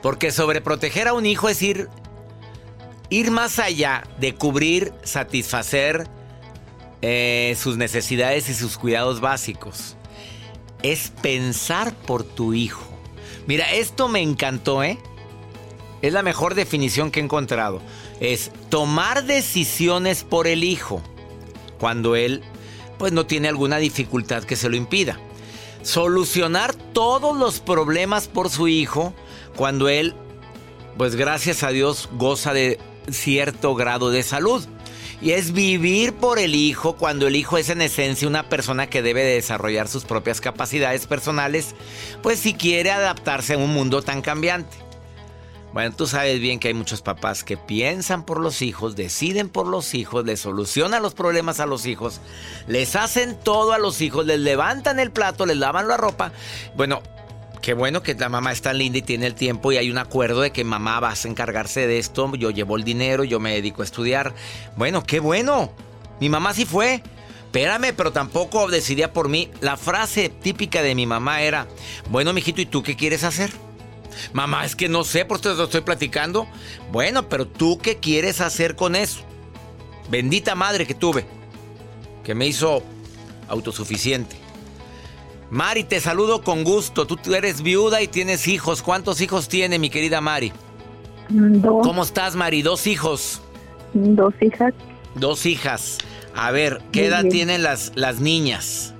Porque 0.00 0.32
sobreproteger 0.32 1.06
a 1.06 1.12
un 1.12 1.26
hijo 1.26 1.50
es 1.50 1.60
ir, 1.60 1.90
ir 3.10 3.30
más 3.30 3.58
allá 3.58 4.04
de 4.20 4.34
cubrir, 4.34 4.94
satisfacer 5.02 6.08
eh, 7.02 7.54
sus 7.60 7.76
necesidades 7.76 8.48
y 8.48 8.54
sus 8.54 8.78
cuidados 8.78 9.20
básicos. 9.20 9.98
Es 10.82 11.12
pensar 11.20 11.92
por 11.92 12.24
tu 12.24 12.54
hijo. 12.54 12.88
Mira, 13.46 13.70
esto 13.70 14.08
me 14.08 14.22
encantó, 14.22 14.82
¿eh? 14.82 14.98
Es 16.00 16.14
la 16.14 16.22
mejor 16.22 16.54
definición 16.54 17.10
que 17.10 17.20
he 17.20 17.22
encontrado. 17.22 17.82
Es 18.18 18.50
tomar 18.70 19.24
decisiones 19.24 20.24
por 20.24 20.46
el 20.46 20.64
hijo 20.64 21.02
cuando 21.78 22.16
él 22.16 22.42
pues 23.02 23.12
no 23.12 23.26
tiene 23.26 23.48
alguna 23.48 23.78
dificultad 23.78 24.44
que 24.44 24.54
se 24.54 24.68
lo 24.68 24.76
impida. 24.76 25.18
Solucionar 25.82 26.72
todos 26.72 27.36
los 27.36 27.58
problemas 27.58 28.28
por 28.28 28.48
su 28.48 28.68
hijo 28.68 29.12
cuando 29.56 29.88
él, 29.88 30.14
pues 30.96 31.16
gracias 31.16 31.64
a 31.64 31.70
Dios, 31.70 32.08
goza 32.12 32.52
de 32.52 32.78
cierto 33.10 33.74
grado 33.74 34.12
de 34.12 34.22
salud. 34.22 34.64
Y 35.20 35.32
es 35.32 35.52
vivir 35.52 36.12
por 36.12 36.38
el 36.38 36.54
hijo 36.54 36.92
cuando 36.92 37.26
el 37.26 37.34
hijo 37.34 37.58
es 37.58 37.70
en 37.70 37.82
esencia 37.82 38.28
una 38.28 38.48
persona 38.48 38.86
que 38.86 39.02
debe 39.02 39.24
de 39.24 39.34
desarrollar 39.34 39.88
sus 39.88 40.04
propias 40.04 40.40
capacidades 40.40 41.08
personales, 41.08 41.74
pues 42.22 42.38
si 42.38 42.54
quiere 42.54 42.92
adaptarse 42.92 43.54
a 43.54 43.58
un 43.58 43.74
mundo 43.74 44.02
tan 44.02 44.22
cambiante. 44.22 44.76
Bueno, 45.72 45.94
tú 45.96 46.06
sabes 46.06 46.38
bien 46.38 46.58
que 46.58 46.68
hay 46.68 46.74
muchos 46.74 47.00
papás 47.00 47.44
que 47.44 47.56
piensan 47.56 48.24
por 48.24 48.38
los 48.38 48.60
hijos, 48.60 48.94
deciden 48.94 49.48
por 49.48 49.66
los 49.66 49.94
hijos, 49.94 50.24
les 50.26 50.40
solucionan 50.40 51.02
los 51.02 51.14
problemas 51.14 51.60
a 51.60 51.66
los 51.66 51.86
hijos, 51.86 52.20
les 52.66 52.94
hacen 52.94 53.38
todo 53.42 53.72
a 53.72 53.78
los 53.78 54.02
hijos, 54.02 54.26
les 54.26 54.38
levantan 54.38 55.00
el 55.00 55.10
plato, 55.10 55.46
les 55.46 55.56
lavan 55.56 55.88
la 55.88 55.96
ropa. 55.96 56.32
Bueno, 56.76 57.02
qué 57.62 57.72
bueno 57.72 58.02
que 58.02 58.14
la 58.14 58.28
mamá 58.28 58.52
está 58.52 58.74
linda 58.74 58.98
y 58.98 59.02
tiene 59.02 59.26
el 59.26 59.34
tiempo 59.34 59.72
y 59.72 59.78
hay 59.78 59.90
un 59.90 59.96
acuerdo 59.96 60.42
de 60.42 60.50
que 60.50 60.62
mamá 60.62 61.00
vas 61.00 61.24
a 61.24 61.28
encargarse 61.28 61.86
de 61.86 61.98
esto, 61.98 62.34
yo 62.36 62.50
llevo 62.50 62.76
el 62.76 62.84
dinero, 62.84 63.24
yo 63.24 63.40
me 63.40 63.54
dedico 63.54 63.80
a 63.80 63.86
estudiar. 63.86 64.34
Bueno, 64.76 65.02
qué 65.02 65.20
bueno. 65.20 65.72
Mi 66.20 66.28
mamá 66.28 66.52
sí 66.52 66.66
fue. 66.66 67.02
Espérame, 67.46 67.94
pero 67.96 68.12
tampoco 68.12 68.68
decidía 68.68 69.12
por 69.12 69.28
mí. 69.28 69.50
La 69.60 69.78
frase 69.78 70.28
típica 70.28 70.82
de 70.82 70.94
mi 70.94 71.06
mamá 71.06 71.42
era, 71.42 71.66
bueno, 72.10 72.32
mijito, 72.32 72.60
¿y 72.60 72.66
tú 72.66 72.82
qué 72.82 72.94
quieres 72.94 73.24
hacer? 73.24 73.50
Mamá, 74.32 74.64
es 74.64 74.76
que 74.76 74.88
no 74.88 75.04
sé, 75.04 75.24
por 75.24 75.38
eso 75.38 75.56
te 75.56 75.62
estoy 75.62 75.80
platicando. 75.82 76.46
Bueno, 76.90 77.28
pero 77.28 77.46
tú 77.46 77.78
qué 77.78 77.98
quieres 77.98 78.40
hacer 78.40 78.76
con 78.76 78.96
eso? 78.96 79.20
Bendita 80.10 80.54
madre 80.54 80.86
que 80.86 80.94
tuve, 80.94 81.26
que 82.24 82.34
me 82.34 82.46
hizo 82.46 82.82
autosuficiente. 83.48 84.36
Mari, 85.50 85.84
te 85.84 86.00
saludo 86.00 86.42
con 86.42 86.64
gusto. 86.64 87.06
Tú 87.06 87.18
eres 87.34 87.62
viuda 87.62 88.00
y 88.00 88.08
tienes 88.08 88.48
hijos. 88.48 88.82
¿Cuántos 88.82 89.20
hijos 89.20 89.48
tiene 89.48 89.78
mi 89.78 89.90
querida 89.90 90.22
Mari? 90.22 90.50
Dos. 91.28 91.86
¿Cómo 91.86 92.02
estás, 92.02 92.34
Mari? 92.34 92.62
Dos 92.62 92.86
hijos. 92.86 93.42
Dos 93.92 94.32
hijas. 94.40 94.72
Dos 95.14 95.44
hijas. 95.44 95.98
A 96.34 96.50
ver, 96.52 96.80
¿qué 96.90 97.06
edad 97.06 97.24
tienen 97.28 97.62
las, 97.62 97.92
las 97.94 98.20
niñas? 98.20 98.94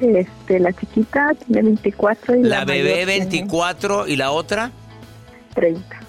Este, 0.00 0.58
la 0.58 0.72
chiquita 0.72 1.32
tiene 1.46 1.62
24 1.62 2.36
y 2.36 2.42
la, 2.42 2.60
la 2.60 2.64
bebé 2.64 3.04
24 3.04 4.08
y 4.08 4.16
la 4.16 4.30
otra 4.30 4.72
30. 5.54 6.00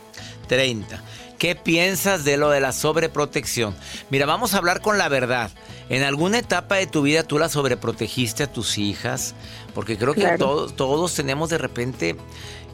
30. 0.47 1.01
¿Qué 1.37 1.55
piensas 1.55 2.23
de 2.23 2.37
lo 2.37 2.51
de 2.51 2.59
la 2.59 2.71
sobreprotección? 2.71 3.73
Mira, 4.11 4.27
vamos 4.27 4.53
a 4.53 4.59
hablar 4.59 4.79
con 4.79 4.99
la 4.99 5.09
verdad. 5.09 5.49
¿En 5.89 6.03
alguna 6.03 6.37
etapa 6.37 6.75
de 6.75 6.85
tu 6.87 7.01
vida 7.01 7.23
tú 7.23 7.39
la 7.39 7.49
sobreprotegiste 7.49 8.43
a 8.43 8.47
tus 8.47 8.77
hijas? 8.77 9.33
Porque 9.73 9.97
creo 9.97 10.13
que 10.13 10.37
todos, 10.37 10.75
todos 10.75 11.15
tenemos 11.15 11.49
de 11.49 11.57
repente, 11.57 12.15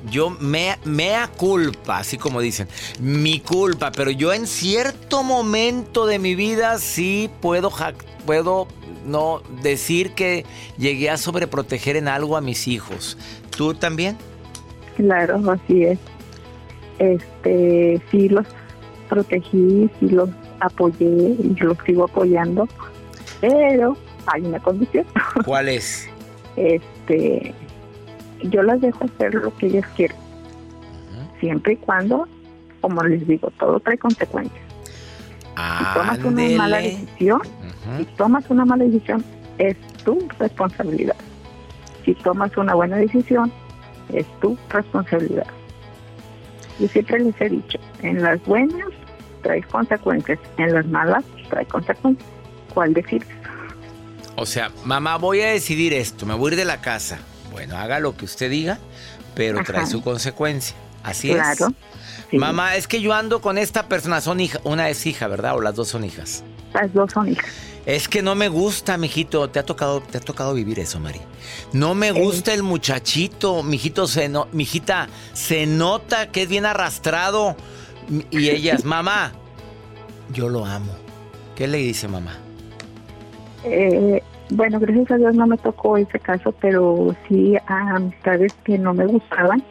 yo 0.09 0.29
me, 0.29 0.77
mea 0.85 1.27
culpa, 1.27 1.99
así 1.99 2.17
como 2.17 2.41
dicen, 2.41 2.67
mi 2.99 3.39
culpa, 3.39 3.91
pero 3.91 4.11
yo 4.11 4.33
en 4.33 4.47
cierto 4.47 5.23
momento 5.23 6.05
de 6.05 6.19
mi 6.19 6.35
vida 6.35 6.77
sí 6.79 7.29
puedo, 7.41 7.71
puedo 8.25 8.67
no 9.05 9.41
decir 9.61 10.11
que 10.11 10.45
llegué 10.77 11.09
a 11.09 11.17
sobreproteger 11.17 11.95
en 11.95 12.07
algo 12.07 12.37
a 12.37 12.41
mis 12.41 12.67
hijos. 12.67 13.17
¿Tú 13.55 13.73
también? 13.73 14.17
Claro, 14.95 15.41
así 15.51 15.83
es. 15.83 15.99
Este, 16.99 18.01
sí 18.11 18.29
los 18.29 18.45
protegí, 19.09 19.89
sí 19.99 20.09
los 20.09 20.29
apoyé 20.59 21.05
y 21.05 21.55
los 21.59 21.77
sigo 21.85 22.05
apoyando, 22.05 22.67
pero 23.39 23.95
hay 24.25 24.41
una 24.41 24.59
condición. 24.59 25.05
¿Cuál 25.45 25.69
es? 25.69 26.09
este, 26.55 27.53
yo 28.43 28.63
las 28.63 28.81
dejo 28.81 29.05
hacer 29.05 29.33
lo 29.33 29.55
que 29.55 29.67
ellas 29.67 29.85
quieren, 29.95 30.17
siempre 31.39 31.73
y 31.73 31.77
cuando, 31.77 32.27
como 32.81 33.03
les 33.03 33.27
digo, 33.27 33.51
todo 33.59 33.79
trae 33.79 33.97
consecuencias. 33.97 34.63
Si 35.55 35.83
tomas 35.93 36.19
una 36.19 36.49
mala 36.57 36.77
decisión, 36.77 37.41
si 37.97 38.05
tomas 38.15 38.49
una 38.49 38.65
mala 38.65 38.83
decisión, 38.83 39.23
es 39.57 39.75
tu 40.03 40.27
responsabilidad. 40.39 41.15
Si 42.05 42.13
tomas 42.15 42.55
una 42.57 42.75
buena 42.75 42.97
decisión, 42.97 43.51
es 44.13 44.25
tu 44.39 44.57
responsabilidad. 44.69 45.47
Yo 46.79 46.87
siempre 46.87 47.19
les 47.19 47.41
he 47.41 47.49
dicho, 47.49 47.79
en 48.03 48.21
las 48.21 48.43
buenas 48.45 48.87
trae 49.41 49.63
consecuencias, 49.63 50.39
en 50.57 50.73
las 50.73 50.85
malas 50.87 51.23
trae 51.49 51.65
consecuencias. 51.65 52.29
¿Cuál 52.73 52.93
decides? 52.93 53.27
O 54.35 54.45
sea, 54.45 54.71
mamá, 54.85 55.17
voy 55.17 55.41
a 55.41 55.47
decidir 55.47 55.93
esto, 55.93 56.27
me 56.27 56.35
voy 56.35 56.51
a 56.51 56.53
ir 56.53 56.59
de 56.59 56.65
la 56.65 56.81
casa. 56.81 57.19
Bueno, 57.57 57.75
haga 57.75 57.99
lo 57.99 58.15
que 58.15 58.25
usted 58.25 58.51
diga, 58.51 58.77
pero 59.33 59.63
trae 59.63 59.87
su 59.87 60.03
consecuencia. 60.03 60.77
Así 61.01 61.29
claro. 61.29 61.73
Mamá, 62.31 62.75
es 62.75 62.87
que 62.87 63.01
yo 63.01 63.13
ando 63.13 63.41
con 63.41 63.57
esta 63.57 63.87
persona, 63.87 64.21
son 64.21 64.39
hija, 64.39 64.59
una 64.63 64.89
es 64.89 65.07
hija, 65.07 65.27
¿verdad? 65.27 65.55
O 65.55 65.61
las 65.61 65.73
dos 65.73 65.87
son 65.87 66.03
hijas. 66.03 66.43
Las 66.75 66.93
dos 66.93 67.11
son 67.11 67.29
hijas. 67.29 67.49
Es 67.87 68.07
que 68.07 68.21
no 68.21 68.35
me 68.35 68.47
gusta, 68.47 68.95
mijito. 68.99 69.49
Te 69.49 69.57
ha 69.57 69.65
tocado, 69.65 70.01
te 70.01 70.19
ha 70.19 70.21
tocado 70.21 70.53
vivir 70.53 70.77
eso, 70.77 70.99
Mari. 70.99 71.19
No 71.73 71.95
me 71.95 72.11
gusta 72.11 72.53
el 72.53 72.61
muchachito, 72.61 73.63
mijito, 73.63 74.05
se 74.05 74.29
no, 74.29 74.47
mijita, 74.51 75.09
se 75.33 75.65
nota 75.65 76.29
que 76.31 76.43
es 76.43 76.49
bien 76.49 76.67
arrastrado. 76.67 77.57
Y 78.29 78.49
ellas, 78.49 78.83
mamá, 78.85 79.31
yo 80.31 80.47
lo 80.47 80.63
amo. 80.63 80.95
¿Qué 81.55 81.67
le 81.67 81.79
dice 81.79 82.07
mamá? 82.07 82.37
Eh, 83.63 84.21
bueno, 84.49 84.79
gracias 84.79 85.11
a 85.11 85.17
Dios 85.17 85.35
no 85.35 85.47
me 85.47 85.57
tocó 85.57 85.97
ese 85.97 86.19
caso, 86.19 86.51
pero 86.53 87.15
sí 87.27 87.55
a 87.67 87.95
amistades 87.95 88.53
que 88.63 88.77
no 88.77 88.93
me 88.93 89.05
gustaban 89.05 89.63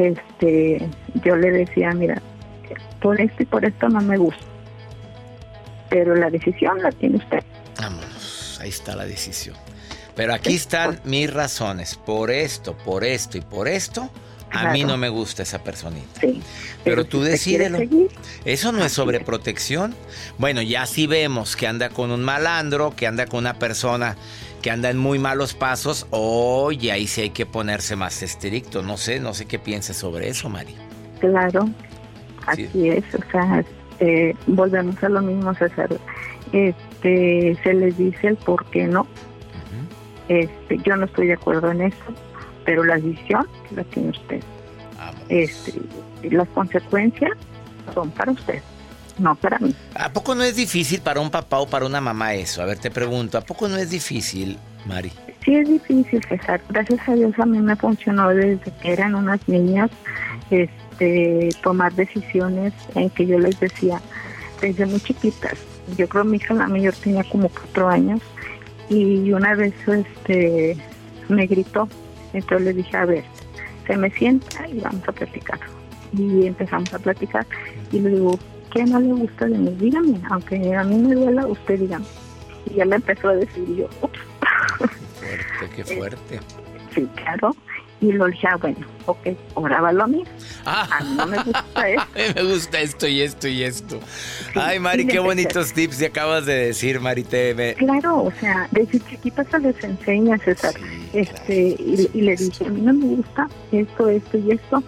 este, 0.00 0.88
yo 1.24 1.36
le 1.36 1.50
decía, 1.50 1.90
mira, 1.92 2.20
por 3.00 3.20
esto 3.20 3.42
y 3.42 3.46
por 3.46 3.64
esto 3.64 3.88
no 3.88 4.00
me 4.00 4.16
gusta. 4.16 4.44
Pero 5.88 6.14
la 6.14 6.30
decisión 6.30 6.80
la 6.82 6.90
tiene 6.92 7.16
usted. 7.16 7.42
Vámonos, 7.78 8.58
ahí 8.62 8.68
está 8.68 8.94
la 8.94 9.04
decisión. 9.04 9.56
Pero 10.14 10.34
aquí 10.34 10.54
están 10.54 11.00
mis 11.04 11.32
razones. 11.32 11.96
Por 11.96 12.30
esto, 12.30 12.76
por 12.76 13.04
esto 13.04 13.38
y 13.38 13.40
por 13.40 13.68
esto, 13.68 14.10
a 14.50 14.72
mí 14.72 14.84
no 14.84 14.96
me 14.96 15.08
gusta 15.08 15.42
esa 15.42 15.62
personita. 15.62 16.20
Sí, 16.20 16.42
pero, 16.84 17.04
tú 17.04 17.22
decídelo. 17.22 17.78
Eso 18.44 18.72
no 18.72 18.84
es 18.84 18.92
sobreprotección. 18.92 19.94
Bueno, 20.38 20.62
ya 20.62 20.86
sí 20.86 21.06
vemos 21.06 21.56
que 21.56 21.66
anda 21.66 21.88
con 21.88 22.10
un 22.10 22.22
malandro, 22.22 22.94
que 22.96 23.06
anda 23.06 23.26
con 23.26 23.40
una 23.40 23.54
persona 23.54 24.16
que 24.62 24.70
anda 24.70 24.90
en 24.90 24.98
muy 24.98 25.18
malos 25.18 25.54
pasos. 25.54 26.06
Oye, 26.10 26.92
ahí 26.92 27.06
sí 27.06 27.22
hay 27.22 27.30
que 27.30 27.46
ponerse 27.46 27.96
más 27.96 28.22
estricto. 28.22 28.82
No 28.82 28.96
sé, 28.96 29.20
no 29.20 29.34
sé 29.34 29.46
qué 29.46 29.58
pienses 29.58 29.96
sobre 29.96 30.28
eso, 30.28 30.48
Mari. 30.48 30.74
Claro, 31.20 31.68
así 32.46 32.68
es. 32.88 33.04
O 33.14 33.30
sea, 33.30 33.60
este, 33.60 34.36
volvemos 34.46 35.02
a 35.02 35.08
lo 35.08 35.22
mismo, 35.22 35.54
César. 35.54 35.88
Este, 36.52 37.56
se 37.62 37.74
les 37.74 37.96
dice 37.96 38.28
el 38.28 38.36
por 38.36 38.64
qué 38.66 38.86
no. 38.86 39.06
Este, 40.28 40.78
yo 40.84 40.94
no 40.94 41.06
estoy 41.06 41.26
de 41.26 41.32
acuerdo 41.32 41.72
en 41.72 41.82
eso 41.82 42.14
pero 42.64 42.84
la 42.84 42.96
decisión 42.96 43.46
la 43.70 43.84
tiene 43.84 44.10
usted. 44.10 44.40
Este, 45.28 45.80
las 46.30 46.48
consecuencias 46.48 47.32
son 47.94 48.10
para 48.10 48.32
usted, 48.32 48.60
no 49.18 49.34
para 49.34 49.58
mí. 49.58 49.74
¿A 49.94 50.12
poco 50.12 50.34
no 50.34 50.42
es 50.42 50.56
difícil 50.56 51.00
para 51.00 51.20
un 51.20 51.30
papá 51.30 51.58
o 51.60 51.66
para 51.66 51.86
una 51.86 52.00
mamá 52.00 52.34
eso? 52.34 52.62
A 52.62 52.66
ver, 52.66 52.78
te 52.78 52.90
pregunto, 52.90 53.38
¿a 53.38 53.40
poco 53.40 53.68
no 53.68 53.76
es 53.76 53.90
difícil, 53.90 54.58
Mari? 54.86 55.12
Sí 55.44 55.54
es 55.54 55.68
difícil, 55.68 56.22
César. 56.28 56.60
Gracias 56.68 57.08
a 57.08 57.14
Dios 57.14 57.32
a 57.38 57.46
mí 57.46 57.58
me 57.60 57.76
funcionó 57.76 58.28
desde 58.28 58.70
que 58.82 58.92
eran 58.92 59.14
unas 59.14 59.40
niñas 59.48 59.90
este, 60.50 61.48
tomar 61.62 61.94
decisiones 61.94 62.74
en 62.94 63.08
que 63.10 63.26
yo 63.26 63.38
les 63.38 63.58
decía 63.58 64.00
desde 64.60 64.84
muy 64.86 65.00
chiquitas. 65.00 65.54
Yo 65.96 66.08
creo 66.08 66.24
mi 66.24 66.36
hija 66.36 66.54
la 66.54 66.68
mayor 66.68 66.94
tenía 66.94 67.24
como 67.24 67.48
cuatro 67.48 67.88
años 67.88 68.20
y 68.88 69.32
una 69.32 69.54
vez 69.54 69.72
este 69.86 70.76
me 71.28 71.46
gritó 71.46 71.88
entonces 72.32 72.66
le 72.66 72.72
dije, 72.74 72.96
a 72.96 73.04
ver, 73.04 73.24
se 73.86 73.96
me 73.96 74.10
sienta 74.10 74.68
y 74.68 74.80
vamos 74.80 75.08
a 75.08 75.12
platicar. 75.12 75.60
Y 76.12 76.46
empezamos 76.46 76.92
a 76.92 76.98
platicar 76.98 77.46
y 77.92 78.00
le 78.00 78.10
digo, 78.10 78.38
¿qué 78.72 78.84
no 78.84 79.00
le 79.00 79.12
gusta 79.12 79.46
de 79.46 79.58
mí? 79.58 79.76
Dígame, 79.78 80.20
aunque 80.30 80.74
a 80.74 80.84
mí 80.84 80.96
me 80.96 81.14
duela, 81.14 81.46
usted 81.46 81.78
dígame. 81.78 82.04
Y 82.66 82.74
ya 82.74 82.84
le 82.84 82.96
empezó 82.96 83.28
a 83.28 83.36
decir 83.36 83.76
yo, 83.76 83.88
ups. 84.02 84.18
Fuerte, 85.18 85.76
qué 85.76 85.84
fuerte. 85.84 86.40
sí, 86.94 87.08
claro. 87.16 87.54
Y 88.00 88.12
lo 88.12 88.26
dije, 88.26 88.46
ah, 88.50 88.56
bueno, 88.56 88.86
ok, 89.06 89.28
grábalo 89.56 90.04
a 90.04 90.06
mí. 90.06 90.24
Ah. 90.64 90.88
A 90.90 91.04
mí 91.04 91.14
no 91.16 91.26
me 91.26 91.36
gusta 91.42 91.88
esto. 91.88 92.02
a 92.14 92.18
mí 92.18 92.34
me 92.34 92.42
gusta 92.54 92.80
esto 92.80 93.08
y 93.08 93.20
esto 93.20 93.48
y 93.48 93.62
esto. 93.62 94.00
Ay, 94.54 94.78
Mari, 94.78 95.06
qué 95.06 95.18
bonitos 95.18 95.72
tips 95.72 95.98
te 95.98 96.06
acabas 96.06 96.46
de 96.46 96.54
decir, 96.54 97.00
Mari. 97.00 97.24
Te, 97.24 97.74
Claro, 97.74 98.24
o 98.24 98.32
sea, 98.40 98.68
desde 98.70 99.00
chiquita 99.00 99.44
se 99.44 99.58
les 99.58 99.84
enseña, 99.84 100.38
César. 100.38 100.74
este 101.12 101.76
y, 101.78 102.20
le 102.20 102.36
dije, 102.36 102.66
a 102.66 102.70
mí 102.70 102.80
no 102.80 102.94
me 102.94 103.16
gusta 103.16 103.48
esto, 103.72 104.08
esto 104.08 104.38
y 104.38 104.52
esto 104.52 104.82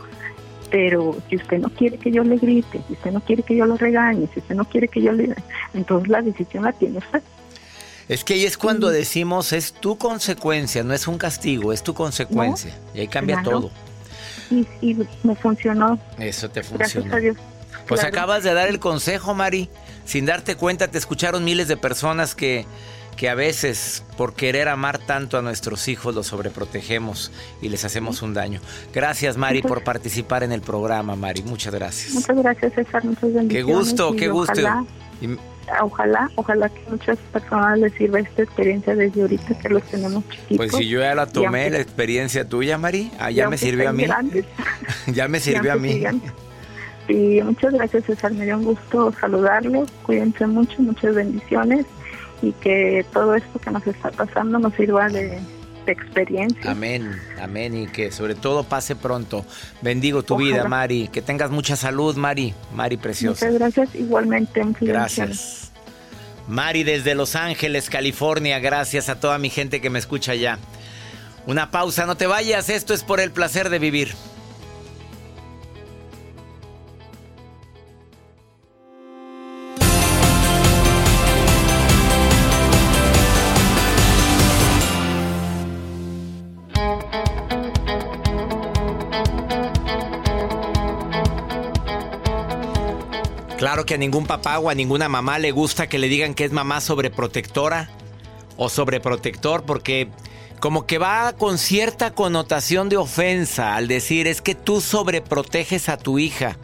pero 0.72 1.14
si 1.28 1.36
usted 1.36 1.58
no 1.58 1.68
quiere 1.68 1.98
que 1.98 2.10
yo 2.10 2.24
le 2.24 2.38
grite, 2.38 2.80
si 2.86 2.94
usted 2.94 3.12
no 3.12 3.20
quiere 3.20 3.42
que 3.42 3.54
yo 3.54 3.66
lo 3.66 3.76
regañe, 3.76 4.26
si 4.32 4.40
usted 4.40 4.54
no 4.54 4.64
quiere 4.64 4.88
que 4.88 5.02
yo 5.02 5.12
le... 5.12 5.34
Entonces 5.74 6.08
la 6.08 6.22
decisión 6.22 6.64
la 6.64 6.72
tiene 6.72 6.96
usted. 6.96 7.22
Es 8.08 8.24
que 8.24 8.34
ahí 8.34 8.44
es 8.44 8.58
cuando 8.58 8.90
decimos 8.90 9.52
es 9.52 9.72
tu 9.72 9.96
consecuencia, 9.96 10.82
no 10.82 10.94
es 10.94 11.06
un 11.06 11.18
castigo, 11.18 11.72
es 11.72 11.82
tu 11.82 11.94
consecuencia. 11.94 12.74
y 12.94 13.00
ahí 13.00 13.08
cambia 13.08 13.42
todo. 13.42 13.70
Y, 14.50 14.96
me 15.22 15.34
funcionó. 15.36 15.98
Eso 16.18 16.50
te 16.50 16.62
funcionó. 16.62 16.78
Gracias 16.78 17.12
a 17.12 17.16
Dios. 17.16 17.36
Pues 17.88 18.04
acabas 18.04 18.44
de 18.44 18.52
dar 18.52 18.68
el 18.68 18.78
consejo, 18.78 19.34
Mari. 19.34 19.68
Sin 20.04 20.26
darte 20.26 20.56
cuenta, 20.56 20.88
te 20.88 20.98
escucharon 20.98 21.44
miles 21.44 21.68
de 21.68 21.76
personas 21.76 22.34
que, 22.34 22.66
que 23.16 23.28
a 23.28 23.34
veces, 23.34 24.04
por 24.16 24.34
querer 24.34 24.68
amar 24.68 24.98
tanto 24.98 25.38
a 25.38 25.42
nuestros 25.42 25.88
hijos, 25.88 26.14
los 26.14 26.26
sobreprotegemos 26.26 27.32
y 27.62 27.68
les 27.68 27.84
hacemos 27.84 28.20
un 28.20 28.34
daño. 28.34 28.60
Gracias, 28.92 29.36
Mari, 29.36 29.62
por 29.62 29.84
participar 29.84 30.42
en 30.42 30.52
el 30.52 30.60
programa, 30.60 31.16
Mari. 31.16 31.42
Muchas 31.42 31.74
gracias. 31.74 32.12
Muchas 32.14 32.36
gracias, 32.36 32.74
César. 32.74 33.04
Muchas 33.04 33.32
bendiciones. 33.32 33.52
Qué 33.52 33.62
gusto, 33.62 34.16
qué 34.16 34.28
gusto 34.28 34.86
ojalá, 35.82 36.30
ojalá 36.36 36.68
que 36.68 36.80
muchas 36.90 37.18
personas 37.32 37.78
les 37.78 37.92
sirva 37.94 38.20
esta 38.20 38.42
experiencia 38.42 38.94
desde 38.94 39.22
ahorita 39.22 39.58
que 39.58 39.68
los 39.68 39.82
tenemos 39.84 40.28
chiquitos. 40.28 40.56
Pues 40.56 40.72
si 40.72 40.88
yo 40.88 41.00
ya 41.00 41.14
la 41.14 41.26
tomé, 41.26 41.70
la 41.70 41.78
experiencia 41.78 42.48
tuya, 42.48 42.78
Mari, 42.78 43.10
ah, 43.18 43.30
ya 43.30 43.48
me 43.48 43.58
sirvió 43.58 43.88
a 43.88 43.92
mí. 43.92 44.06
ya 45.06 45.28
me 45.28 45.40
sirvió 45.40 45.72
a 45.72 45.76
mí. 45.76 46.02
Y 47.08 47.42
muchas 47.42 47.72
gracias, 47.74 48.04
César. 48.04 48.32
Me 48.32 48.44
dio 48.44 48.56
un 48.56 48.64
gusto 48.64 49.12
saludarlos. 49.20 49.90
Cuídense 50.04 50.46
mucho, 50.46 50.80
muchas 50.82 51.14
bendiciones 51.14 51.86
y 52.42 52.52
que 52.52 53.04
todo 53.12 53.34
esto 53.34 53.58
que 53.58 53.70
nos 53.70 53.86
está 53.86 54.10
pasando 54.10 54.58
nos 54.58 54.74
sirva 54.74 55.08
de, 55.08 55.38
experiencia. 55.90 56.70
Amén, 56.70 57.20
amén 57.40 57.76
y 57.76 57.86
que 57.88 58.12
sobre 58.12 58.34
todo 58.34 58.64
pase 58.64 58.94
pronto. 58.94 59.44
Bendigo 59.80 60.22
tu 60.22 60.36
vida, 60.36 60.64
Mari. 60.68 61.08
Que 61.08 61.22
tengas 61.22 61.50
mucha 61.50 61.74
salud, 61.76 62.16
Mari. 62.16 62.54
Mari 62.74 62.96
preciosa. 62.96 63.46
Muchas 63.46 63.58
gracias, 63.58 63.94
igualmente. 63.94 64.62
Gracias. 64.80 65.72
Mari 66.48 66.84
desde 66.84 67.14
Los 67.14 67.34
Ángeles, 67.34 67.88
California. 67.88 68.58
Gracias 68.58 69.08
a 69.08 69.18
toda 69.18 69.38
mi 69.38 69.50
gente 69.50 69.80
que 69.80 69.90
me 69.90 69.98
escucha 69.98 70.32
allá. 70.32 70.58
Una 71.46 71.70
pausa, 71.70 72.06
no 72.06 72.16
te 72.16 72.26
vayas. 72.26 72.68
Esto 72.68 72.94
es 72.94 73.02
por 73.02 73.20
el 73.20 73.30
placer 73.30 73.70
de 73.70 73.78
vivir. 73.78 74.14
Que 93.84 93.94
a 93.94 93.98
ningún 93.98 94.26
papá 94.26 94.58
o 94.58 94.70
a 94.70 94.74
ninguna 94.74 95.08
mamá 95.08 95.38
le 95.38 95.50
gusta 95.50 95.88
que 95.88 95.98
le 95.98 96.08
digan 96.08 96.34
que 96.34 96.44
es 96.44 96.52
mamá 96.52 96.80
sobreprotectora 96.80 97.90
o 98.56 98.68
sobreprotector 98.68 99.64
porque 99.64 100.08
como 100.60 100.86
que 100.86 100.98
va 100.98 101.32
con 101.32 101.58
cierta 101.58 102.14
connotación 102.14 102.88
de 102.88 102.96
ofensa 102.96 103.74
al 103.74 103.88
decir 103.88 104.28
es 104.28 104.40
que 104.40 104.54
tú 104.54 104.80
sobreproteges 104.80 105.88
a 105.88 105.96
tu 105.96 106.20
hija. 106.20 106.58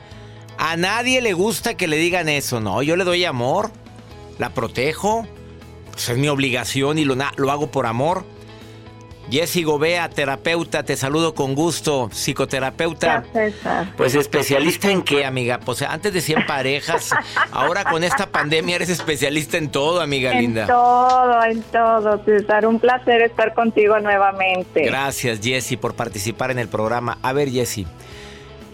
A 0.58 0.76
nadie 0.76 1.20
le 1.20 1.32
gusta 1.32 1.76
que 1.76 1.88
le 1.88 1.96
digan 1.96 2.28
eso, 2.28 2.60
no, 2.60 2.82
yo 2.82 2.94
le 2.94 3.04
doy 3.04 3.24
amor, 3.24 3.72
la 4.38 4.50
protejo, 4.50 5.26
pues 5.90 6.08
es 6.08 6.18
mi 6.18 6.28
obligación 6.28 6.98
y 6.98 7.04
lo, 7.04 7.16
lo 7.36 7.50
hago 7.50 7.72
por 7.72 7.86
amor. 7.86 8.24
Jessy 9.30 9.62
Gobea, 9.62 10.08
terapeuta, 10.08 10.82
te 10.82 10.96
saludo 10.96 11.34
con 11.34 11.54
gusto, 11.54 12.08
psicoterapeuta. 12.12 13.24
Pues 13.96 14.14
especialista 14.14 14.90
en 14.90 15.02
qué, 15.02 15.24
amiga? 15.26 15.60
Pues 15.60 15.82
antes 15.82 16.14
decían 16.14 16.46
parejas, 16.46 17.10
ahora 17.52 17.84
con 17.84 18.04
esta 18.04 18.26
pandemia 18.26 18.76
eres 18.76 18.88
especialista 18.88 19.58
en 19.58 19.70
todo, 19.70 20.00
amiga 20.00 20.32
linda. 20.32 20.62
En 20.62 20.68
todo, 20.68 21.44
en 21.44 21.62
todo, 21.64 22.24
César. 22.24 22.66
Un 22.66 22.80
placer 22.80 23.22
estar 23.22 23.52
contigo 23.54 23.98
nuevamente. 24.00 24.84
Gracias, 24.84 25.40
Jessy, 25.42 25.76
por 25.76 25.94
participar 25.94 26.50
en 26.50 26.58
el 26.58 26.68
programa. 26.68 27.18
A 27.22 27.32
ver, 27.32 27.50
Jessy. 27.50 27.86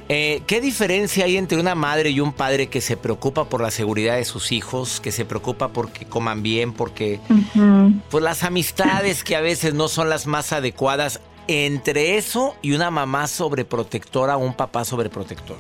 Eh, 0.09 0.43
¿Qué 0.47 0.61
diferencia 0.61 1.25
hay 1.25 1.39
entre 1.39 1.59
una 1.59 1.75
madre 1.75 2.11
y 2.11 2.21
un 2.21 2.33
padre 2.33 2.67
que 2.67 2.83
se 2.83 2.97
preocupa 2.97 3.45
por 3.45 3.63
la 3.63 3.71
seguridad 3.71 4.17
de 4.17 4.25
sus 4.25 4.53
hijos, 4.53 5.01
que 5.01 5.11
se 5.11 5.25
preocupa 5.25 5.69
porque 5.69 6.05
coman 6.05 6.43
bien, 6.43 6.75
porque 6.75 7.21
pues 8.11 8.23
las 8.23 8.45
amistades 8.45 9.25
que 9.25 9.35
a 9.35 9.41
veces 9.41 9.73
no 9.73 9.89
son 9.89 10.11
las 10.11 10.27
más 10.27 10.53
adecuadas 10.53 11.21
entre 11.49 12.17
eso 12.17 12.55
y 12.61 12.75
una 12.75 12.91
mamá 12.91 13.27
sobreprotectora 13.27 14.37
o 14.37 14.41
un 14.41 14.53
papá 14.53 14.85
sobreprotector? 14.85 15.57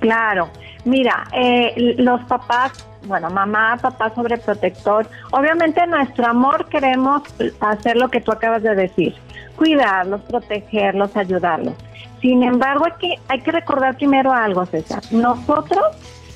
Claro, 0.00 0.50
mira, 0.84 1.26
eh, 1.32 1.94
los 1.96 2.22
papás, 2.24 2.86
bueno, 3.06 3.30
mamá, 3.30 3.78
papá 3.80 4.14
sobreprotector, 4.14 5.08
obviamente 5.30 5.86
nuestro 5.86 6.26
amor 6.26 6.68
queremos 6.68 7.22
hacer 7.60 7.96
lo 7.96 8.10
que 8.10 8.20
tú 8.20 8.30
acabas 8.30 8.62
de 8.62 8.74
decir, 8.74 9.14
cuidarlos, 9.56 10.20
protegerlos, 10.22 11.16
ayudarlos. 11.16 11.74
Sin 12.20 12.42
embargo, 12.42 12.86
hay 12.86 12.92
que, 12.98 13.20
hay 13.28 13.40
que 13.40 13.52
recordar 13.52 13.96
primero 13.96 14.32
algo, 14.32 14.64
César. 14.66 15.02
Nosotros 15.10 15.84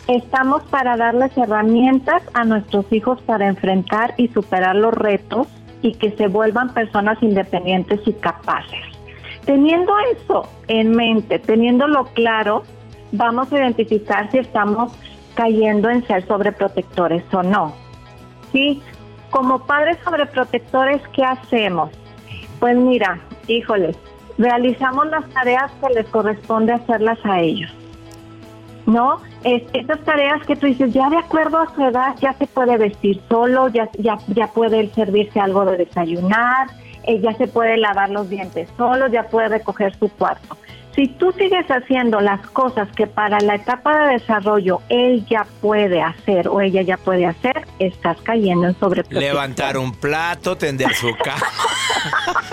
estamos 0.07 0.63
para 0.65 0.97
darles 0.97 1.37
herramientas 1.37 2.23
a 2.35 2.45
nuestros 2.45 2.93
hijos 2.93 3.21
para 3.23 3.47
enfrentar 3.49 4.15
y 4.17 4.29
superar 4.29 4.77
los 4.77 4.93
retos 4.93 5.47
y 5.83 5.95
que 5.95 6.11
se 6.13 6.29
vuelvan 6.29 6.75
personas 6.75 7.23
independientes 7.23 8.01
y 8.07 8.13
capaces. 8.15 8.81
Teniendo 9.45 9.93
eso 10.13 10.49
en 10.69 10.91
mente, 10.91 11.39
teniéndolo 11.39 12.05
claro, 12.13 12.63
vamos 13.13 13.53
a 13.53 13.59
identificar 13.59 14.31
si 14.31 14.39
estamos 14.39 14.93
cayendo 15.35 15.89
en 15.89 16.07
ser 16.07 16.27
sobreprotectores 16.27 17.23
o 17.33 17.43
no. 17.43 17.73
¿Sí? 18.53 18.83
Como 19.31 19.65
padres 19.65 19.97
sobreprotectores, 20.05 21.01
¿qué 21.15 21.25
hacemos? 21.25 21.91
Pues 22.59 22.77
mira, 22.77 23.21
híjoles, 23.47 23.97
realizamos 24.39 25.07
las 25.09 25.29
tareas 25.31 25.71
que 25.81 25.95
les 25.95 26.07
corresponde 26.09 26.73
hacerlas 26.73 27.19
a 27.25 27.41
ellos. 27.41 27.71
¿No? 28.87 29.21
Es, 29.45 29.63
esas 29.73 30.01
tareas 30.01 30.45
que 30.47 30.57
tú 30.57 30.67
dices, 30.67 30.93
ya 30.93 31.09
de 31.11 31.19
acuerdo 31.19 31.59
a 31.59 31.75
su 31.75 31.85
edad, 31.85 32.17
ya 32.21 32.33
se 32.35 32.47
puede 32.47 32.77
vestir 32.77 33.21
solo, 33.29 33.69
ya, 33.69 33.89
ya, 33.99 34.19
ya 34.29 34.49
puede 34.49 34.89
servirse 34.95 35.39
algo 35.39 35.65
de 35.65 35.77
desayunar, 35.77 36.69
ella 37.05 37.33
se 37.35 37.47
puede 37.47 37.77
lavar 37.77 38.11
los 38.11 38.29
dientes 38.29 38.69
solo, 38.77 39.07
ya 39.09 39.25
puede 39.25 39.49
recoger 39.49 39.97
su 39.97 40.09
cuarto. 40.09 40.57
Si 40.95 41.07
tú 41.07 41.33
sigues 41.33 41.67
haciendo 41.69 42.21
las 42.21 42.41
cosas 42.49 42.89
que 42.97 43.07
para 43.07 43.39
la 43.41 43.55
etapa 43.55 44.07
de 44.07 44.15
desarrollo 44.15 44.81
él 44.89 45.25
ya 45.27 45.47
puede 45.61 46.03
hacer 46.03 46.49
o 46.49 46.61
ella 46.61 46.83
ya 46.83 46.97
puede 46.97 47.27
hacer, 47.27 47.65
estás 47.79 48.21
cayendo 48.23 48.67
en 48.67 48.79
sobreprotección. 48.79 49.35
Levantar 49.35 49.79
un 49.79 49.93
plato, 49.93 50.57
tender 50.57 50.93
su 50.95 51.15
cama. 51.17 51.47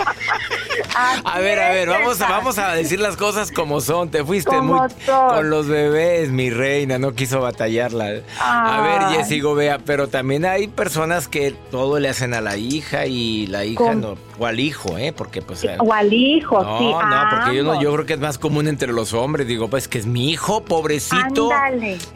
a 1.24 1.38
ver, 1.40 1.58
a 1.60 1.70
ver, 1.70 1.88
vamos 1.88 2.20
a, 2.20 2.28
vamos 2.28 2.58
a 2.58 2.72
decir 2.74 3.00
las 3.00 3.16
cosas 3.16 3.52
como 3.52 3.80
son. 3.80 4.10
Te 4.10 4.24
fuiste 4.24 4.60
muy 4.60 4.78
con 5.06 5.50
los 5.50 5.66
bebés, 5.68 6.30
mi 6.30 6.50
reina, 6.50 6.98
no 6.98 7.14
quiso 7.14 7.40
batallarla. 7.40 8.22
A 8.40 8.80
ver, 8.82 9.18
Jessy 9.18 9.40
Gobea, 9.40 9.78
pero 9.78 10.08
también 10.08 10.44
hay 10.44 10.68
personas 10.68 11.28
que 11.28 11.52
todo 11.70 11.98
le 11.98 12.08
hacen 12.08 12.34
a 12.34 12.40
la 12.40 12.56
hija 12.56 13.06
y 13.06 13.46
la 13.46 13.64
hija 13.64 13.94
no, 13.94 14.16
o 14.38 14.46
al 14.46 14.60
hijo, 14.60 14.98
¿eh? 14.98 15.12
Porque 15.12 15.42
pues... 15.42 15.66
O 15.78 15.92
al 15.92 16.12
hijo, 16.12 16.62
no, 16.62 16.78
sí. 16.78 16.84
No, 16.84 17.24
porque 17.30 17.56
yo, 17.56 17.64
no, 17.64 17.80
yo 17.80 17.92
creo 17.92 18.06
que 18.06 18.14
es 18.14 18.20
más 18.20 18.38
común 18.38 18.68
entre 18.68 18.92
los 18.92 19.12
hombres. 19.12 19.46
Digo, 19.46 19.68
pues 19.68 19.88
que 19.88 19.98
es 19.98 20.06
mi 20.06 20.30
hijo, 20.30 20.64
pobrecito. 20.64 21.50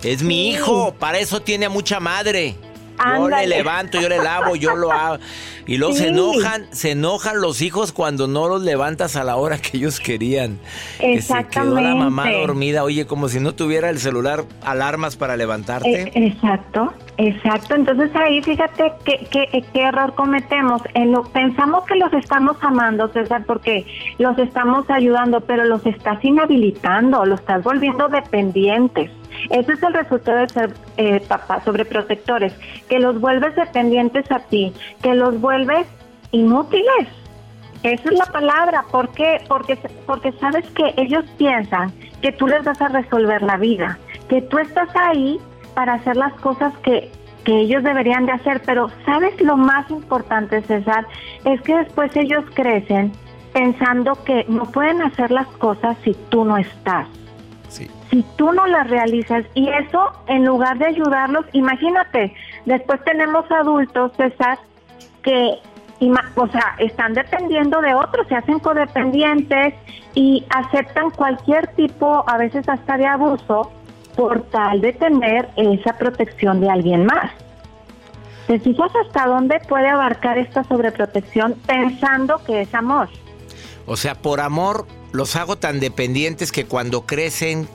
Es 0.03 0.23
mi 0.23 0.51
hijo, 0.51 0.95
para 0.99 1.19
eso 1.19 1.41
tiene 1.41 1.67
a 1.67 1.71
mucha 1.71 2.01
madre. 2.01 2.57
Yo 3.05 3.29
le 3.29 3.47
levanto, 3.47 4.01
yo 4.01 4.09
le 4.09 4.19
lavo, 4.19 4.57
yo 4.57 4.77
lo 4.77 4.93
hago. 4.93 5.19
Y 5.67 5.77
luego 5.77 5.95
se 5.95 6.09
enojan, 6.09 6.67
se 6.73 6.91
enojan 6.91 7.41
los 7.41 7.63
hijos 7.63 7.93
cuando 7.93 8.27
no 8.27 8.49
los 8.49 8.63
levantas 8.63 9.15
a 9.17 9.25
la 9.25 9.37
hora 9.37 9.59
que 9.59 9.77
ellos 9.77 10.01
querían. 10.01 10.59
Exactamente. 10.99 11.49
Que 11.49 11.55
se 11.55 11.61
quedó 11.61 11.81
la 11.81 11.95
mamá 11.95 12.31
dormida, 12.31 12.83
oye, 12.83 13.07
como 13.07 13.29
si 13.29 13.39
no 13.39 13.55
tuviera 13.55 13.91
el 13.91 13.99
celular 13.99 14.45
alarmas 14.65 15.17
para 15.17 15.37
levantarte. 15.37 16.03
Eh, 16.03 16.13
exacto, 16.15 16.93
exacto. 17.17 17.77
Entonces 17.77 18.11
ahí 18.17 18.43
fíjate 18.43 18.93
qué, 19.05 19.27
qué, 19.31 19.65
qué 19.73 19.83
error 19.83 20.15
cometemos. 20.15 20.83
En 20.95 21.13
lo, 21.13 21.23
pensamos 21.25 21.85
que 21.85 21.95
los 21.95 22.13
estamos 22.13 22.57
amando, 22.61 23.09
César, 23.13 23.45
porque 23.47 23.87
los 24.19 24.37
estamos 24.39 24.89
ayudando, 24.91 25.41
pero 25.43 25.65
los 25.65 25.85
estás 25.87 26.25
inhabilitando, 26.25 27.25
los 27.25 27.41
estás 27.41 27.63
volviendo 27.63 28.09
dependientes. 28.09 29.11
Ese 29.51 29.73
es 29.73 29.83
el 29.83 29.95
resultado 29.95 30.39
de 30.39 30.49
ser 30.49 30.75
eh, 30.97 31.21
papás 31.27 31.65
sobreprotectores, 31.65 32.53
que 32.89 32.99
los 32.99 33.21
vuelves 33.21 33.55
dependientes 33.57 34.31
a 34.31 34.41
ti, 34.41 34.73
que 35.03 35.15
los 35.15 35.41
vuelves 35.41 35.87
inútiles. 36.31 37.09
Esa 37.83 38.11
es 38.11 38.19
la 38.19 38.27
palabra. 38.27 38.85
¿Por 38.91 39.09
qué? 39.11 39.41
Porque, 39.49 39.77
porque 40.07 40.33
sabes 40.33 40.65
que 40.71 40.95
ellos 40.97 41.25
piensan 41.37 41.93
que 42.21 42.33
tú 42.33 42.47
les 42.47 42.65
vas 42.65 42.81
a 42.81 42.89
resolver 42.89 43.43
la 43.43 43.57
vida, 43.57 43.99
que 44.29 44.41
tú 44.43 44.59
estás 44.59 44.89
ahí 44.95 45.41
para 45.75 45.95
hacer 45.95 46.17
las 46.17 46.33
cosas 46.35 46.73
que, 46.79 47.11
que 47.45 47.61
ellos 47.61 47.83
deberían 47.83 48.27
de 48.27 48.33
hacer. 48.33 48.63
Pero 48.65 48.89
sabes 49.05 49.41
lo 49.41 49.57
más 49.57 49.91
importante, 49.91 50.63
César, 50.63 51.07
es 51.45 51.61
que 51.63 51.77
después 51.77 52.15
ellos 52.17 52.45
crecen 52.55 53.13
pensando 53.53 54.15
que 54.25 54.45
no 54.49 54.65
pueden 54.67 55.03
hacer 55.03 55.31
las 55.31 55.49
cosas 55.59 55.97
si 56.05 56.15
tú 56.31 56.45
no 56.45 56.57
estás. 56.57 57.09
Si 58.11 58.23
tú 58.37 58.53
no 58.53 58.67
las 58.67 58.89
realizas 58.89 59.45
y 59.55 59.69
eso 59.69 60.13
en 60.27 60.45
lugar 60.45 60.79
de 60.79 60.87
ayudarlos, 60.87 61.47
imagínate, 61.53 62.35
después 62.67 63.03
tenemos 63.05 63.51
adultos, 63.51 64.13
César, 64.17 64.59
que 65.23 65.59
o 66.35 66.49
sea, 66.49 66.75
están 66.79 67.15
dependiendo 67.15 67.81
de 67.81 67.95
otros, 67.95 68.27
se 68.27 68.35
hacen 68.35 68.59
codependientes 68.59 69.75
y 70.15 70.45
aceptan 70.51 71.11
cualquier 71.11 71.69
tipo, 71.69 72.25
a 72.27 72.39
veces 72.39 72.69
hasta 72.69 72.97
de 72.97 73.07
abuso, 73.07 73.71
por 74.17 74.43
tal 74.51 74.81
de 74.81 74.93
tener 74.93 75.49
esa 75.57 75.97
protección 75.97 76.61
de 76.61 76.71
alguien 76.71 77.07
más. 77.07 77.31
¿Te 78.47 78.59
fijas 78.59 78.91
hasta 79.07 79.27
dónde 79.27 79.61
puede 79.69 79.89
abarcar 79.89 80.39
esta 80.39 80.65
sobreprotección 80.65 81.55
pensando 81.67 82.43
que 82.45 82.63
es 82.63 82.75
amor? 82.75 83.09
O 83.87 83.97
sea, 83.97 84.15
por 84.17 84.41
amor 84.41 84.87
los 85.13 85.37
hago 85.37 85.57
tan 85.57 85.81
dependientes 85.81 86.53
que 86.53 86.65
cuando 86.65 87.07
crecen 87.07 87.69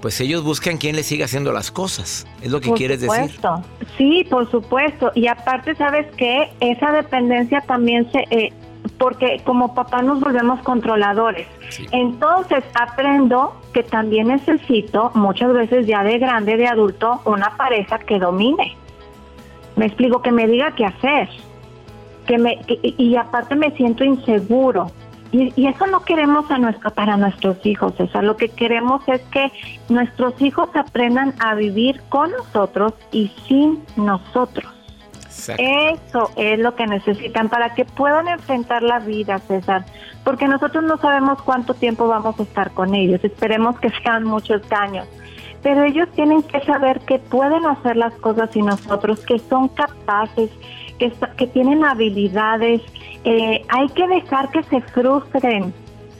pues 0.00 0.20
ellos 0.20 0.44
buscan 0.44 0.76
quien 0.76 0.94
les 0.96 1.06
siga 1.06 1.24
haciendo 1.24 1.52
las 1.52 1.70
cosas. 1.70 2.26
Es 2.42 2.50
lo 2.50 2.60
que 2.60 2.72
quieres 2.72 3.00
decir. 3.00 3.40
Sí, 3.96 4.26
por 4.28 4.50
supuesto. 4.50 5.10
Y 5.14 5.26
aparte, 5.26 5.74
¿sabes 5.74 6.06
qué? 6.16 6.50
Esa 6.60 6.92
dependencia 6.92 7.60
también 7.62 8.10
se... 8.12 8.24
Eh, 8.30 8.52
porque 8.98 9.42
como 9.44 9.74
papá 9.74 10.02
nos 10.02 10.20
volvemos 10.20 10.60
controladores. 10.60 11.48
Entonces 11.90 12.62
aprendo 12.74 13.60
que 13.74 13.82
también 13.82 14.28
necesito, 14.28 15.10
muchas 15.14 15.52
veces 15.52 15.86
ya 15.86 16.04
de 16.04 16.18
grande, 16.18 16.56
de 16.56 16.68
adulto, 16.68 17.20
una 17.24 17.56
pareja 17.56 17.98
que 17.98 18.18
domine. 18.18 18.76
Me 19.74 19.86
explico, 19.86 20.22
que 20.22 20.30
me 20.30 20.46
diga 20.46 20.74
qué 20.76 20.84
hacer. 20.86 21.28
Que 22.26 22.38
me, 22.38 22.60
y 22.80 23.16
aparte 23.16 23.56
me 23.56 23.72
siento 23.72 24.04
inseguro 24.04 24.92
y, 25.32 25.66
eso 25.66 25.86
no 25.86 26.04
queremos 26.04 26.50
a 26.50 26.58
nuestro, 26.58 26.90
para 26.90 27.16
nuestros 27.16 27.64
hijos, 27.64 27.94
sea, 27.96 28.22
Lo 28.22 28.36
que 28.36 28.48
queremos 28.48 29.06
es 29.08 29.20
que 29.32 29.52
nuestros 29.88 30.40
hijos 30.40 30.68
aprendan 30.74 31.34
a 31.40 31.54
vivir 31.54 32.00
con 32.08 32.30
nosotros 32.30 32.94
y 33.12 33.30
sin 33.46 33.84
nosotros. 33.96 34.72
Eso 35.58 36.30
es 36.36 36.58
lo 36.58 36.74
que 36.74 36.86
necesitan 36.86 37.48
para 37.48 37.74
que 37.74 37.84
puedan 37.84 38.26
enfrentar 38.26 38.82
la 38.82 38.98
vida, 38.98 39.38
César. 39.38 39.84
Porque 40.24 40.48
nosotros 40.48 40.82
no 40.84 40.96
sabemos 40.98 41.40
cuánto 41.42 41.74
tiempo 41.74 42.08
vamos 42.08 42.38
a 42.40 42.42
estar 42.42 42.72
con 42.72 42.94
ellos. 42.94 43.22
Esperemos 43.22 43.78
que 43.78 43.90
sean 44.02 44.24
muchos 44.24 44.60
años. 44.72 45.06
Pero 45.62 45.84
ellos 45.84 46.08
tienen 46.14 46.42
que 46.42 46.60
saber 46.64 47.00
que 47.00 47.18
pueden 47.18 47.64
hacer 47.66 47.96
las 47.96 48.14
cosas 48.14 48.50
sin 48.52 48.66
nosotros, 48.66 49.20
que 49.24 49.38
son 49.38 49.68
capaces, 49.68 50.50
que, 50.98 51.46
tienen 51.48 51.84
habilidades, 51.84 52.82
eh, 53.24 53.62
hay 53.68 53.88
que 53.90 54.06
dejar 54.06 54.50
que 54.50 54.62
se 54.64 54.80
frustren. 54.80 55.72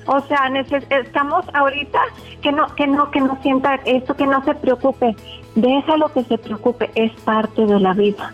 O 0.07 0.21
sea, 0.21 0.51
estamos 0.91 1.45
ahorita 1.53 1.99
que 2.41 2.53
no, 2.53 2.73
que 2.77 2.87
no, 2.87 3.11
que 3.11 3.21
no 3.21 3.39
sienta 3.43 3.75
esto, 3.85 4.15
que 4.15 4.27
no 4.27 4.45
se 4.45 4.55
preocupe. 4.55 5.17
Déjalo 5.57 6.13
que 6.13 6.23
se 6.25 6.39
preocupe, 6.39 6.91
es 6.95 7.13
parte 7.23 7.67
de 7.67 7.81
la 7.81 7.93
vida. 7.93 8.33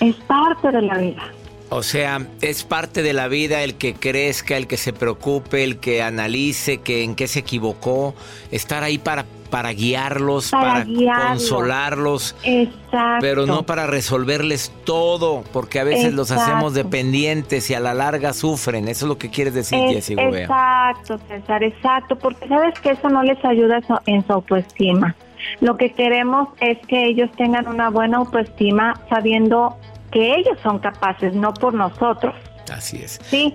Es 0.00 0.16
parte 0.16 0.72
de 0.72 0.82
la 0.82 0.98
vida. 0.98 1.22
O 1.70 1.82
sea, 1.82 2.26
es 2.40 2.62
parte 2.62 3.02
de 3.02 3.12
la 3.12 3.28
vida 3.28 3.62
el 3.62 3.76
que 3.76 3.94
crezca, 3.94 4.56
el 4.56 4.66
que 4.66 4.76
se 4.76 4.92
preocupe, 4.92 5.64
el 5.64 5.78
que 5.78 6.02
analice 6.02 6.78
que 6.78 7.02
en 7.02 7.14
qué 7.14 7.26
se 7.26 7.40
equivocó, 7.40 8.14
estar 8.50 8.82
ahí 8.82 8.98
para 8.98 9.24
para 9.50 9.72
guiarlos, 9.72 10.50
para, 10.50 10.84
consolarlos, 10.84 12.34
Exacto. 12.42 13.18
pero 13.20 13.46
no 13.46 13.64
para 13.64 13.86
resolverles 13.86 14.72
todo, 14.84 15.44
porque 15.52 15.80
a 15.80 15.84
veces 15.84 16.12
los 16.12 16.30
hacemos 16.30 16.74
dependientes 16.74 17.70
y 17.70 17.74
a 17.74 17.80
la 17.80 17.94
larga 17.94 18.32
sufren. 18.32 18.88
Eso 18.88 19.06
es 19.06 19.08
lo 19.08 19.18
que 19.18 19.30
quieres 19.30 19.54
decir, 19.54 19.78
Jessy 19.88 20.14
Exacto, 20.14 21.18
César, 21.28 21.62
exacto, 21.62 22.16
porque 22.16 22.48
sabes 22.48 22.78
que 22.80 22.90
eso 22.90 23.08
no 23.08 23.22
les 23.22 23.42
ayuda 23.44 23.80
en 24.06 24.26
su 24.26 24.32
autoestima. 24.32 25.14
Lo 25.60 25.76
que 25.76 25.92
queremos 25.92 26.48
es 26.60 26.78
que 26.86 27.06
ellos 27.06 27.30
tengan 27.36 27.68
una 27.68 27.90
buena 27.90 28.18
autoestima 28.18 28.94
sabiendo 29.08 29.76
que 30.10 30.36
ellos 30.36 30.58
son 30.62 30.78
capaces, 30.78 31.34
no 31.34 31.52
por 31.52 31.74
nosotros. 31.74 32.34
Así 32.72 32.96
es. 33.02 33.20
Sí, 33.24 33.54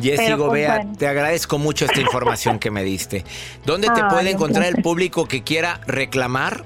Jessy 0.00 0.24
pues, 0.24 0.36
Gobea, 0.36 0.86
te 0.98 1.06
agradezco 1.06 1.58
mucho 1.58 1.84
esta 1.84 2.00
información 2.00 2.58
que 2.58 2.70
me 2.70 2.82
diste. 2.82 3.24
¿Dónde 3.64 3.88
te 3.88 4.02
puede 4.04 4.30
encontrar 4.30 4.66
el 4.66 4.82
público 4.82 5.26
que 5.26 5.42
quiera 5.42 5.80
reclamar? 5.86 6.64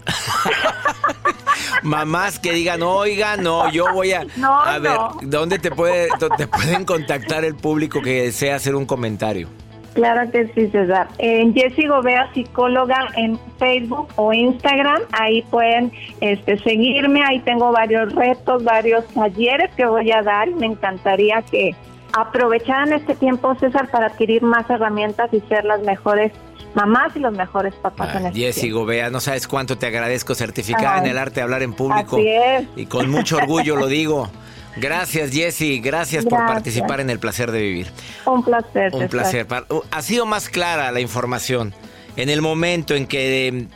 Mamás 1.83 2.39
que 2.39 2.53
digan, 2.53 2.83
oiga, 2.83 3.37
no, 3.37 3.71
yo 3.71 3.93
voy 3.93 4.13
a... 4.13 4.27
a 4.65 4.79
ver, 4.79 4.99
¿dónde 5.23 5.59
te, 5.59 5.71
puede, 5.71 6.09
te 6.37 6.47
pueden 6.47 6.85
contactar 6.85 7.45
el 7.45 7.55
público 7.55 8.03
que 8.03 8.23
desea 8.23 8.57
hacer 8.57 8.75
un 8.75 8.87
comentario? 8.87 9.49
Claro 9.95 10.31
que 10.31 10.47
sí, 10.55 10.69
César. 10.69 11.09
En 11.19 11.55
Jessy 11.55 11.87
Gobea, 11.87 12.33
psicóloga 12.33 13.09
en 13.17 13.39
Facebook 13.59 14.09
o 14.17 14.33
Instagram, 14.33 15.03
ahí 15.11 15.43
pueden 15.51 15.91
este, 16.21 16.59
seguirme, 16.61 17.23
ahí 17.25 17.41
tengo 17.41 17.73
varios 17.73 18.15
retos, 18.15 18.63
varios 18.63 19.05
talleres 19.09 19.71
que 19.77 19.87
voy 19.87 20.13
a 20.13 20.23
dar 20.23 20.49
y 20.49 20.55
me 20.55 20.67
encantaría 20.67 21.43
que 21.43 21.75
aprovecharan 22.21 22.93
este 22.93 23.15
tiempo, 23.15 23.55
César, 23.57 23.91
para 23.91 24.07
adquirir 24.07 24.43
más 24.43 24.69
herramientas 24.71 25.33
y 25.33 25.41
ser 25.43 25.65
las 25.65 25.81
mejores 25.83 26.33
mamás 26.75 27.17
y 27.17 27.21
los 27.21 27.33
mejores 27.33 27.75
papás 27.75 28.15
en 28.15 28.27
este 28.27 28.39
Jessy 28.39 28.71
Gobea, 28.71 29.11
no 29.11 29.21
sabes 29.21 29.49
cuánto 29.49 29.79
te 29.79 29.87
agradezco, 29.87 30.35
certificada 30.35 30.99
en 30.99 31.07
el 31.07 31.19
arte 31.19 31.37
de 31.37 31.43
hablar 31.43 31.63
en 31.63 31.73
público. 31.73 32.17
Así 32.17 32.29
es. 32.29 32.67
Y 32.77 32.87
con 32.87 33.11
mucho 33.11 33.37
orgullo 33.37 33.77
lo 33.77 33.87
digo. 33.87 34.31
Gracias, 34.77 35.33
Jessy. 35.33 35.81
Gracias, 35.81 36.25
por 36.25 36.39
participar 36.39 37.01
en 37.01 37.11
el 37.11 37.19
placer 37.19 37.51
de 37.51 37.61
vivir. 37.61 37.89
Un 38.27 38.45
placer. 38.45 38.95
Un 38.95 39.09
placer. 39.09 39.47
Ha 39.91 40.03
sido 40.03 40.27
más 40.27 40.49
clara 40.49 40.93
la 40.93 41.01
información. 41.01 41.75
En 42.17 42.29
el 42.29 42.43
momento 42.43 42.95
en 42.95 43.07
que 43.07 43.49
em, 43.49 43.69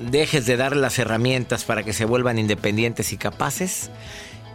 dejes 0.00 0.46
de 0.46 0.56
darle 0.56 0.80
las 0.80 0.98
herramientas 0.98 1.64
para 1.64 1.82
que 1.82 1.92
se 1.92 2.04
vuelvan 2.04 2.38
independientes 2.38 3.12
y 3.12 3.16
capaces, 3.16 3.90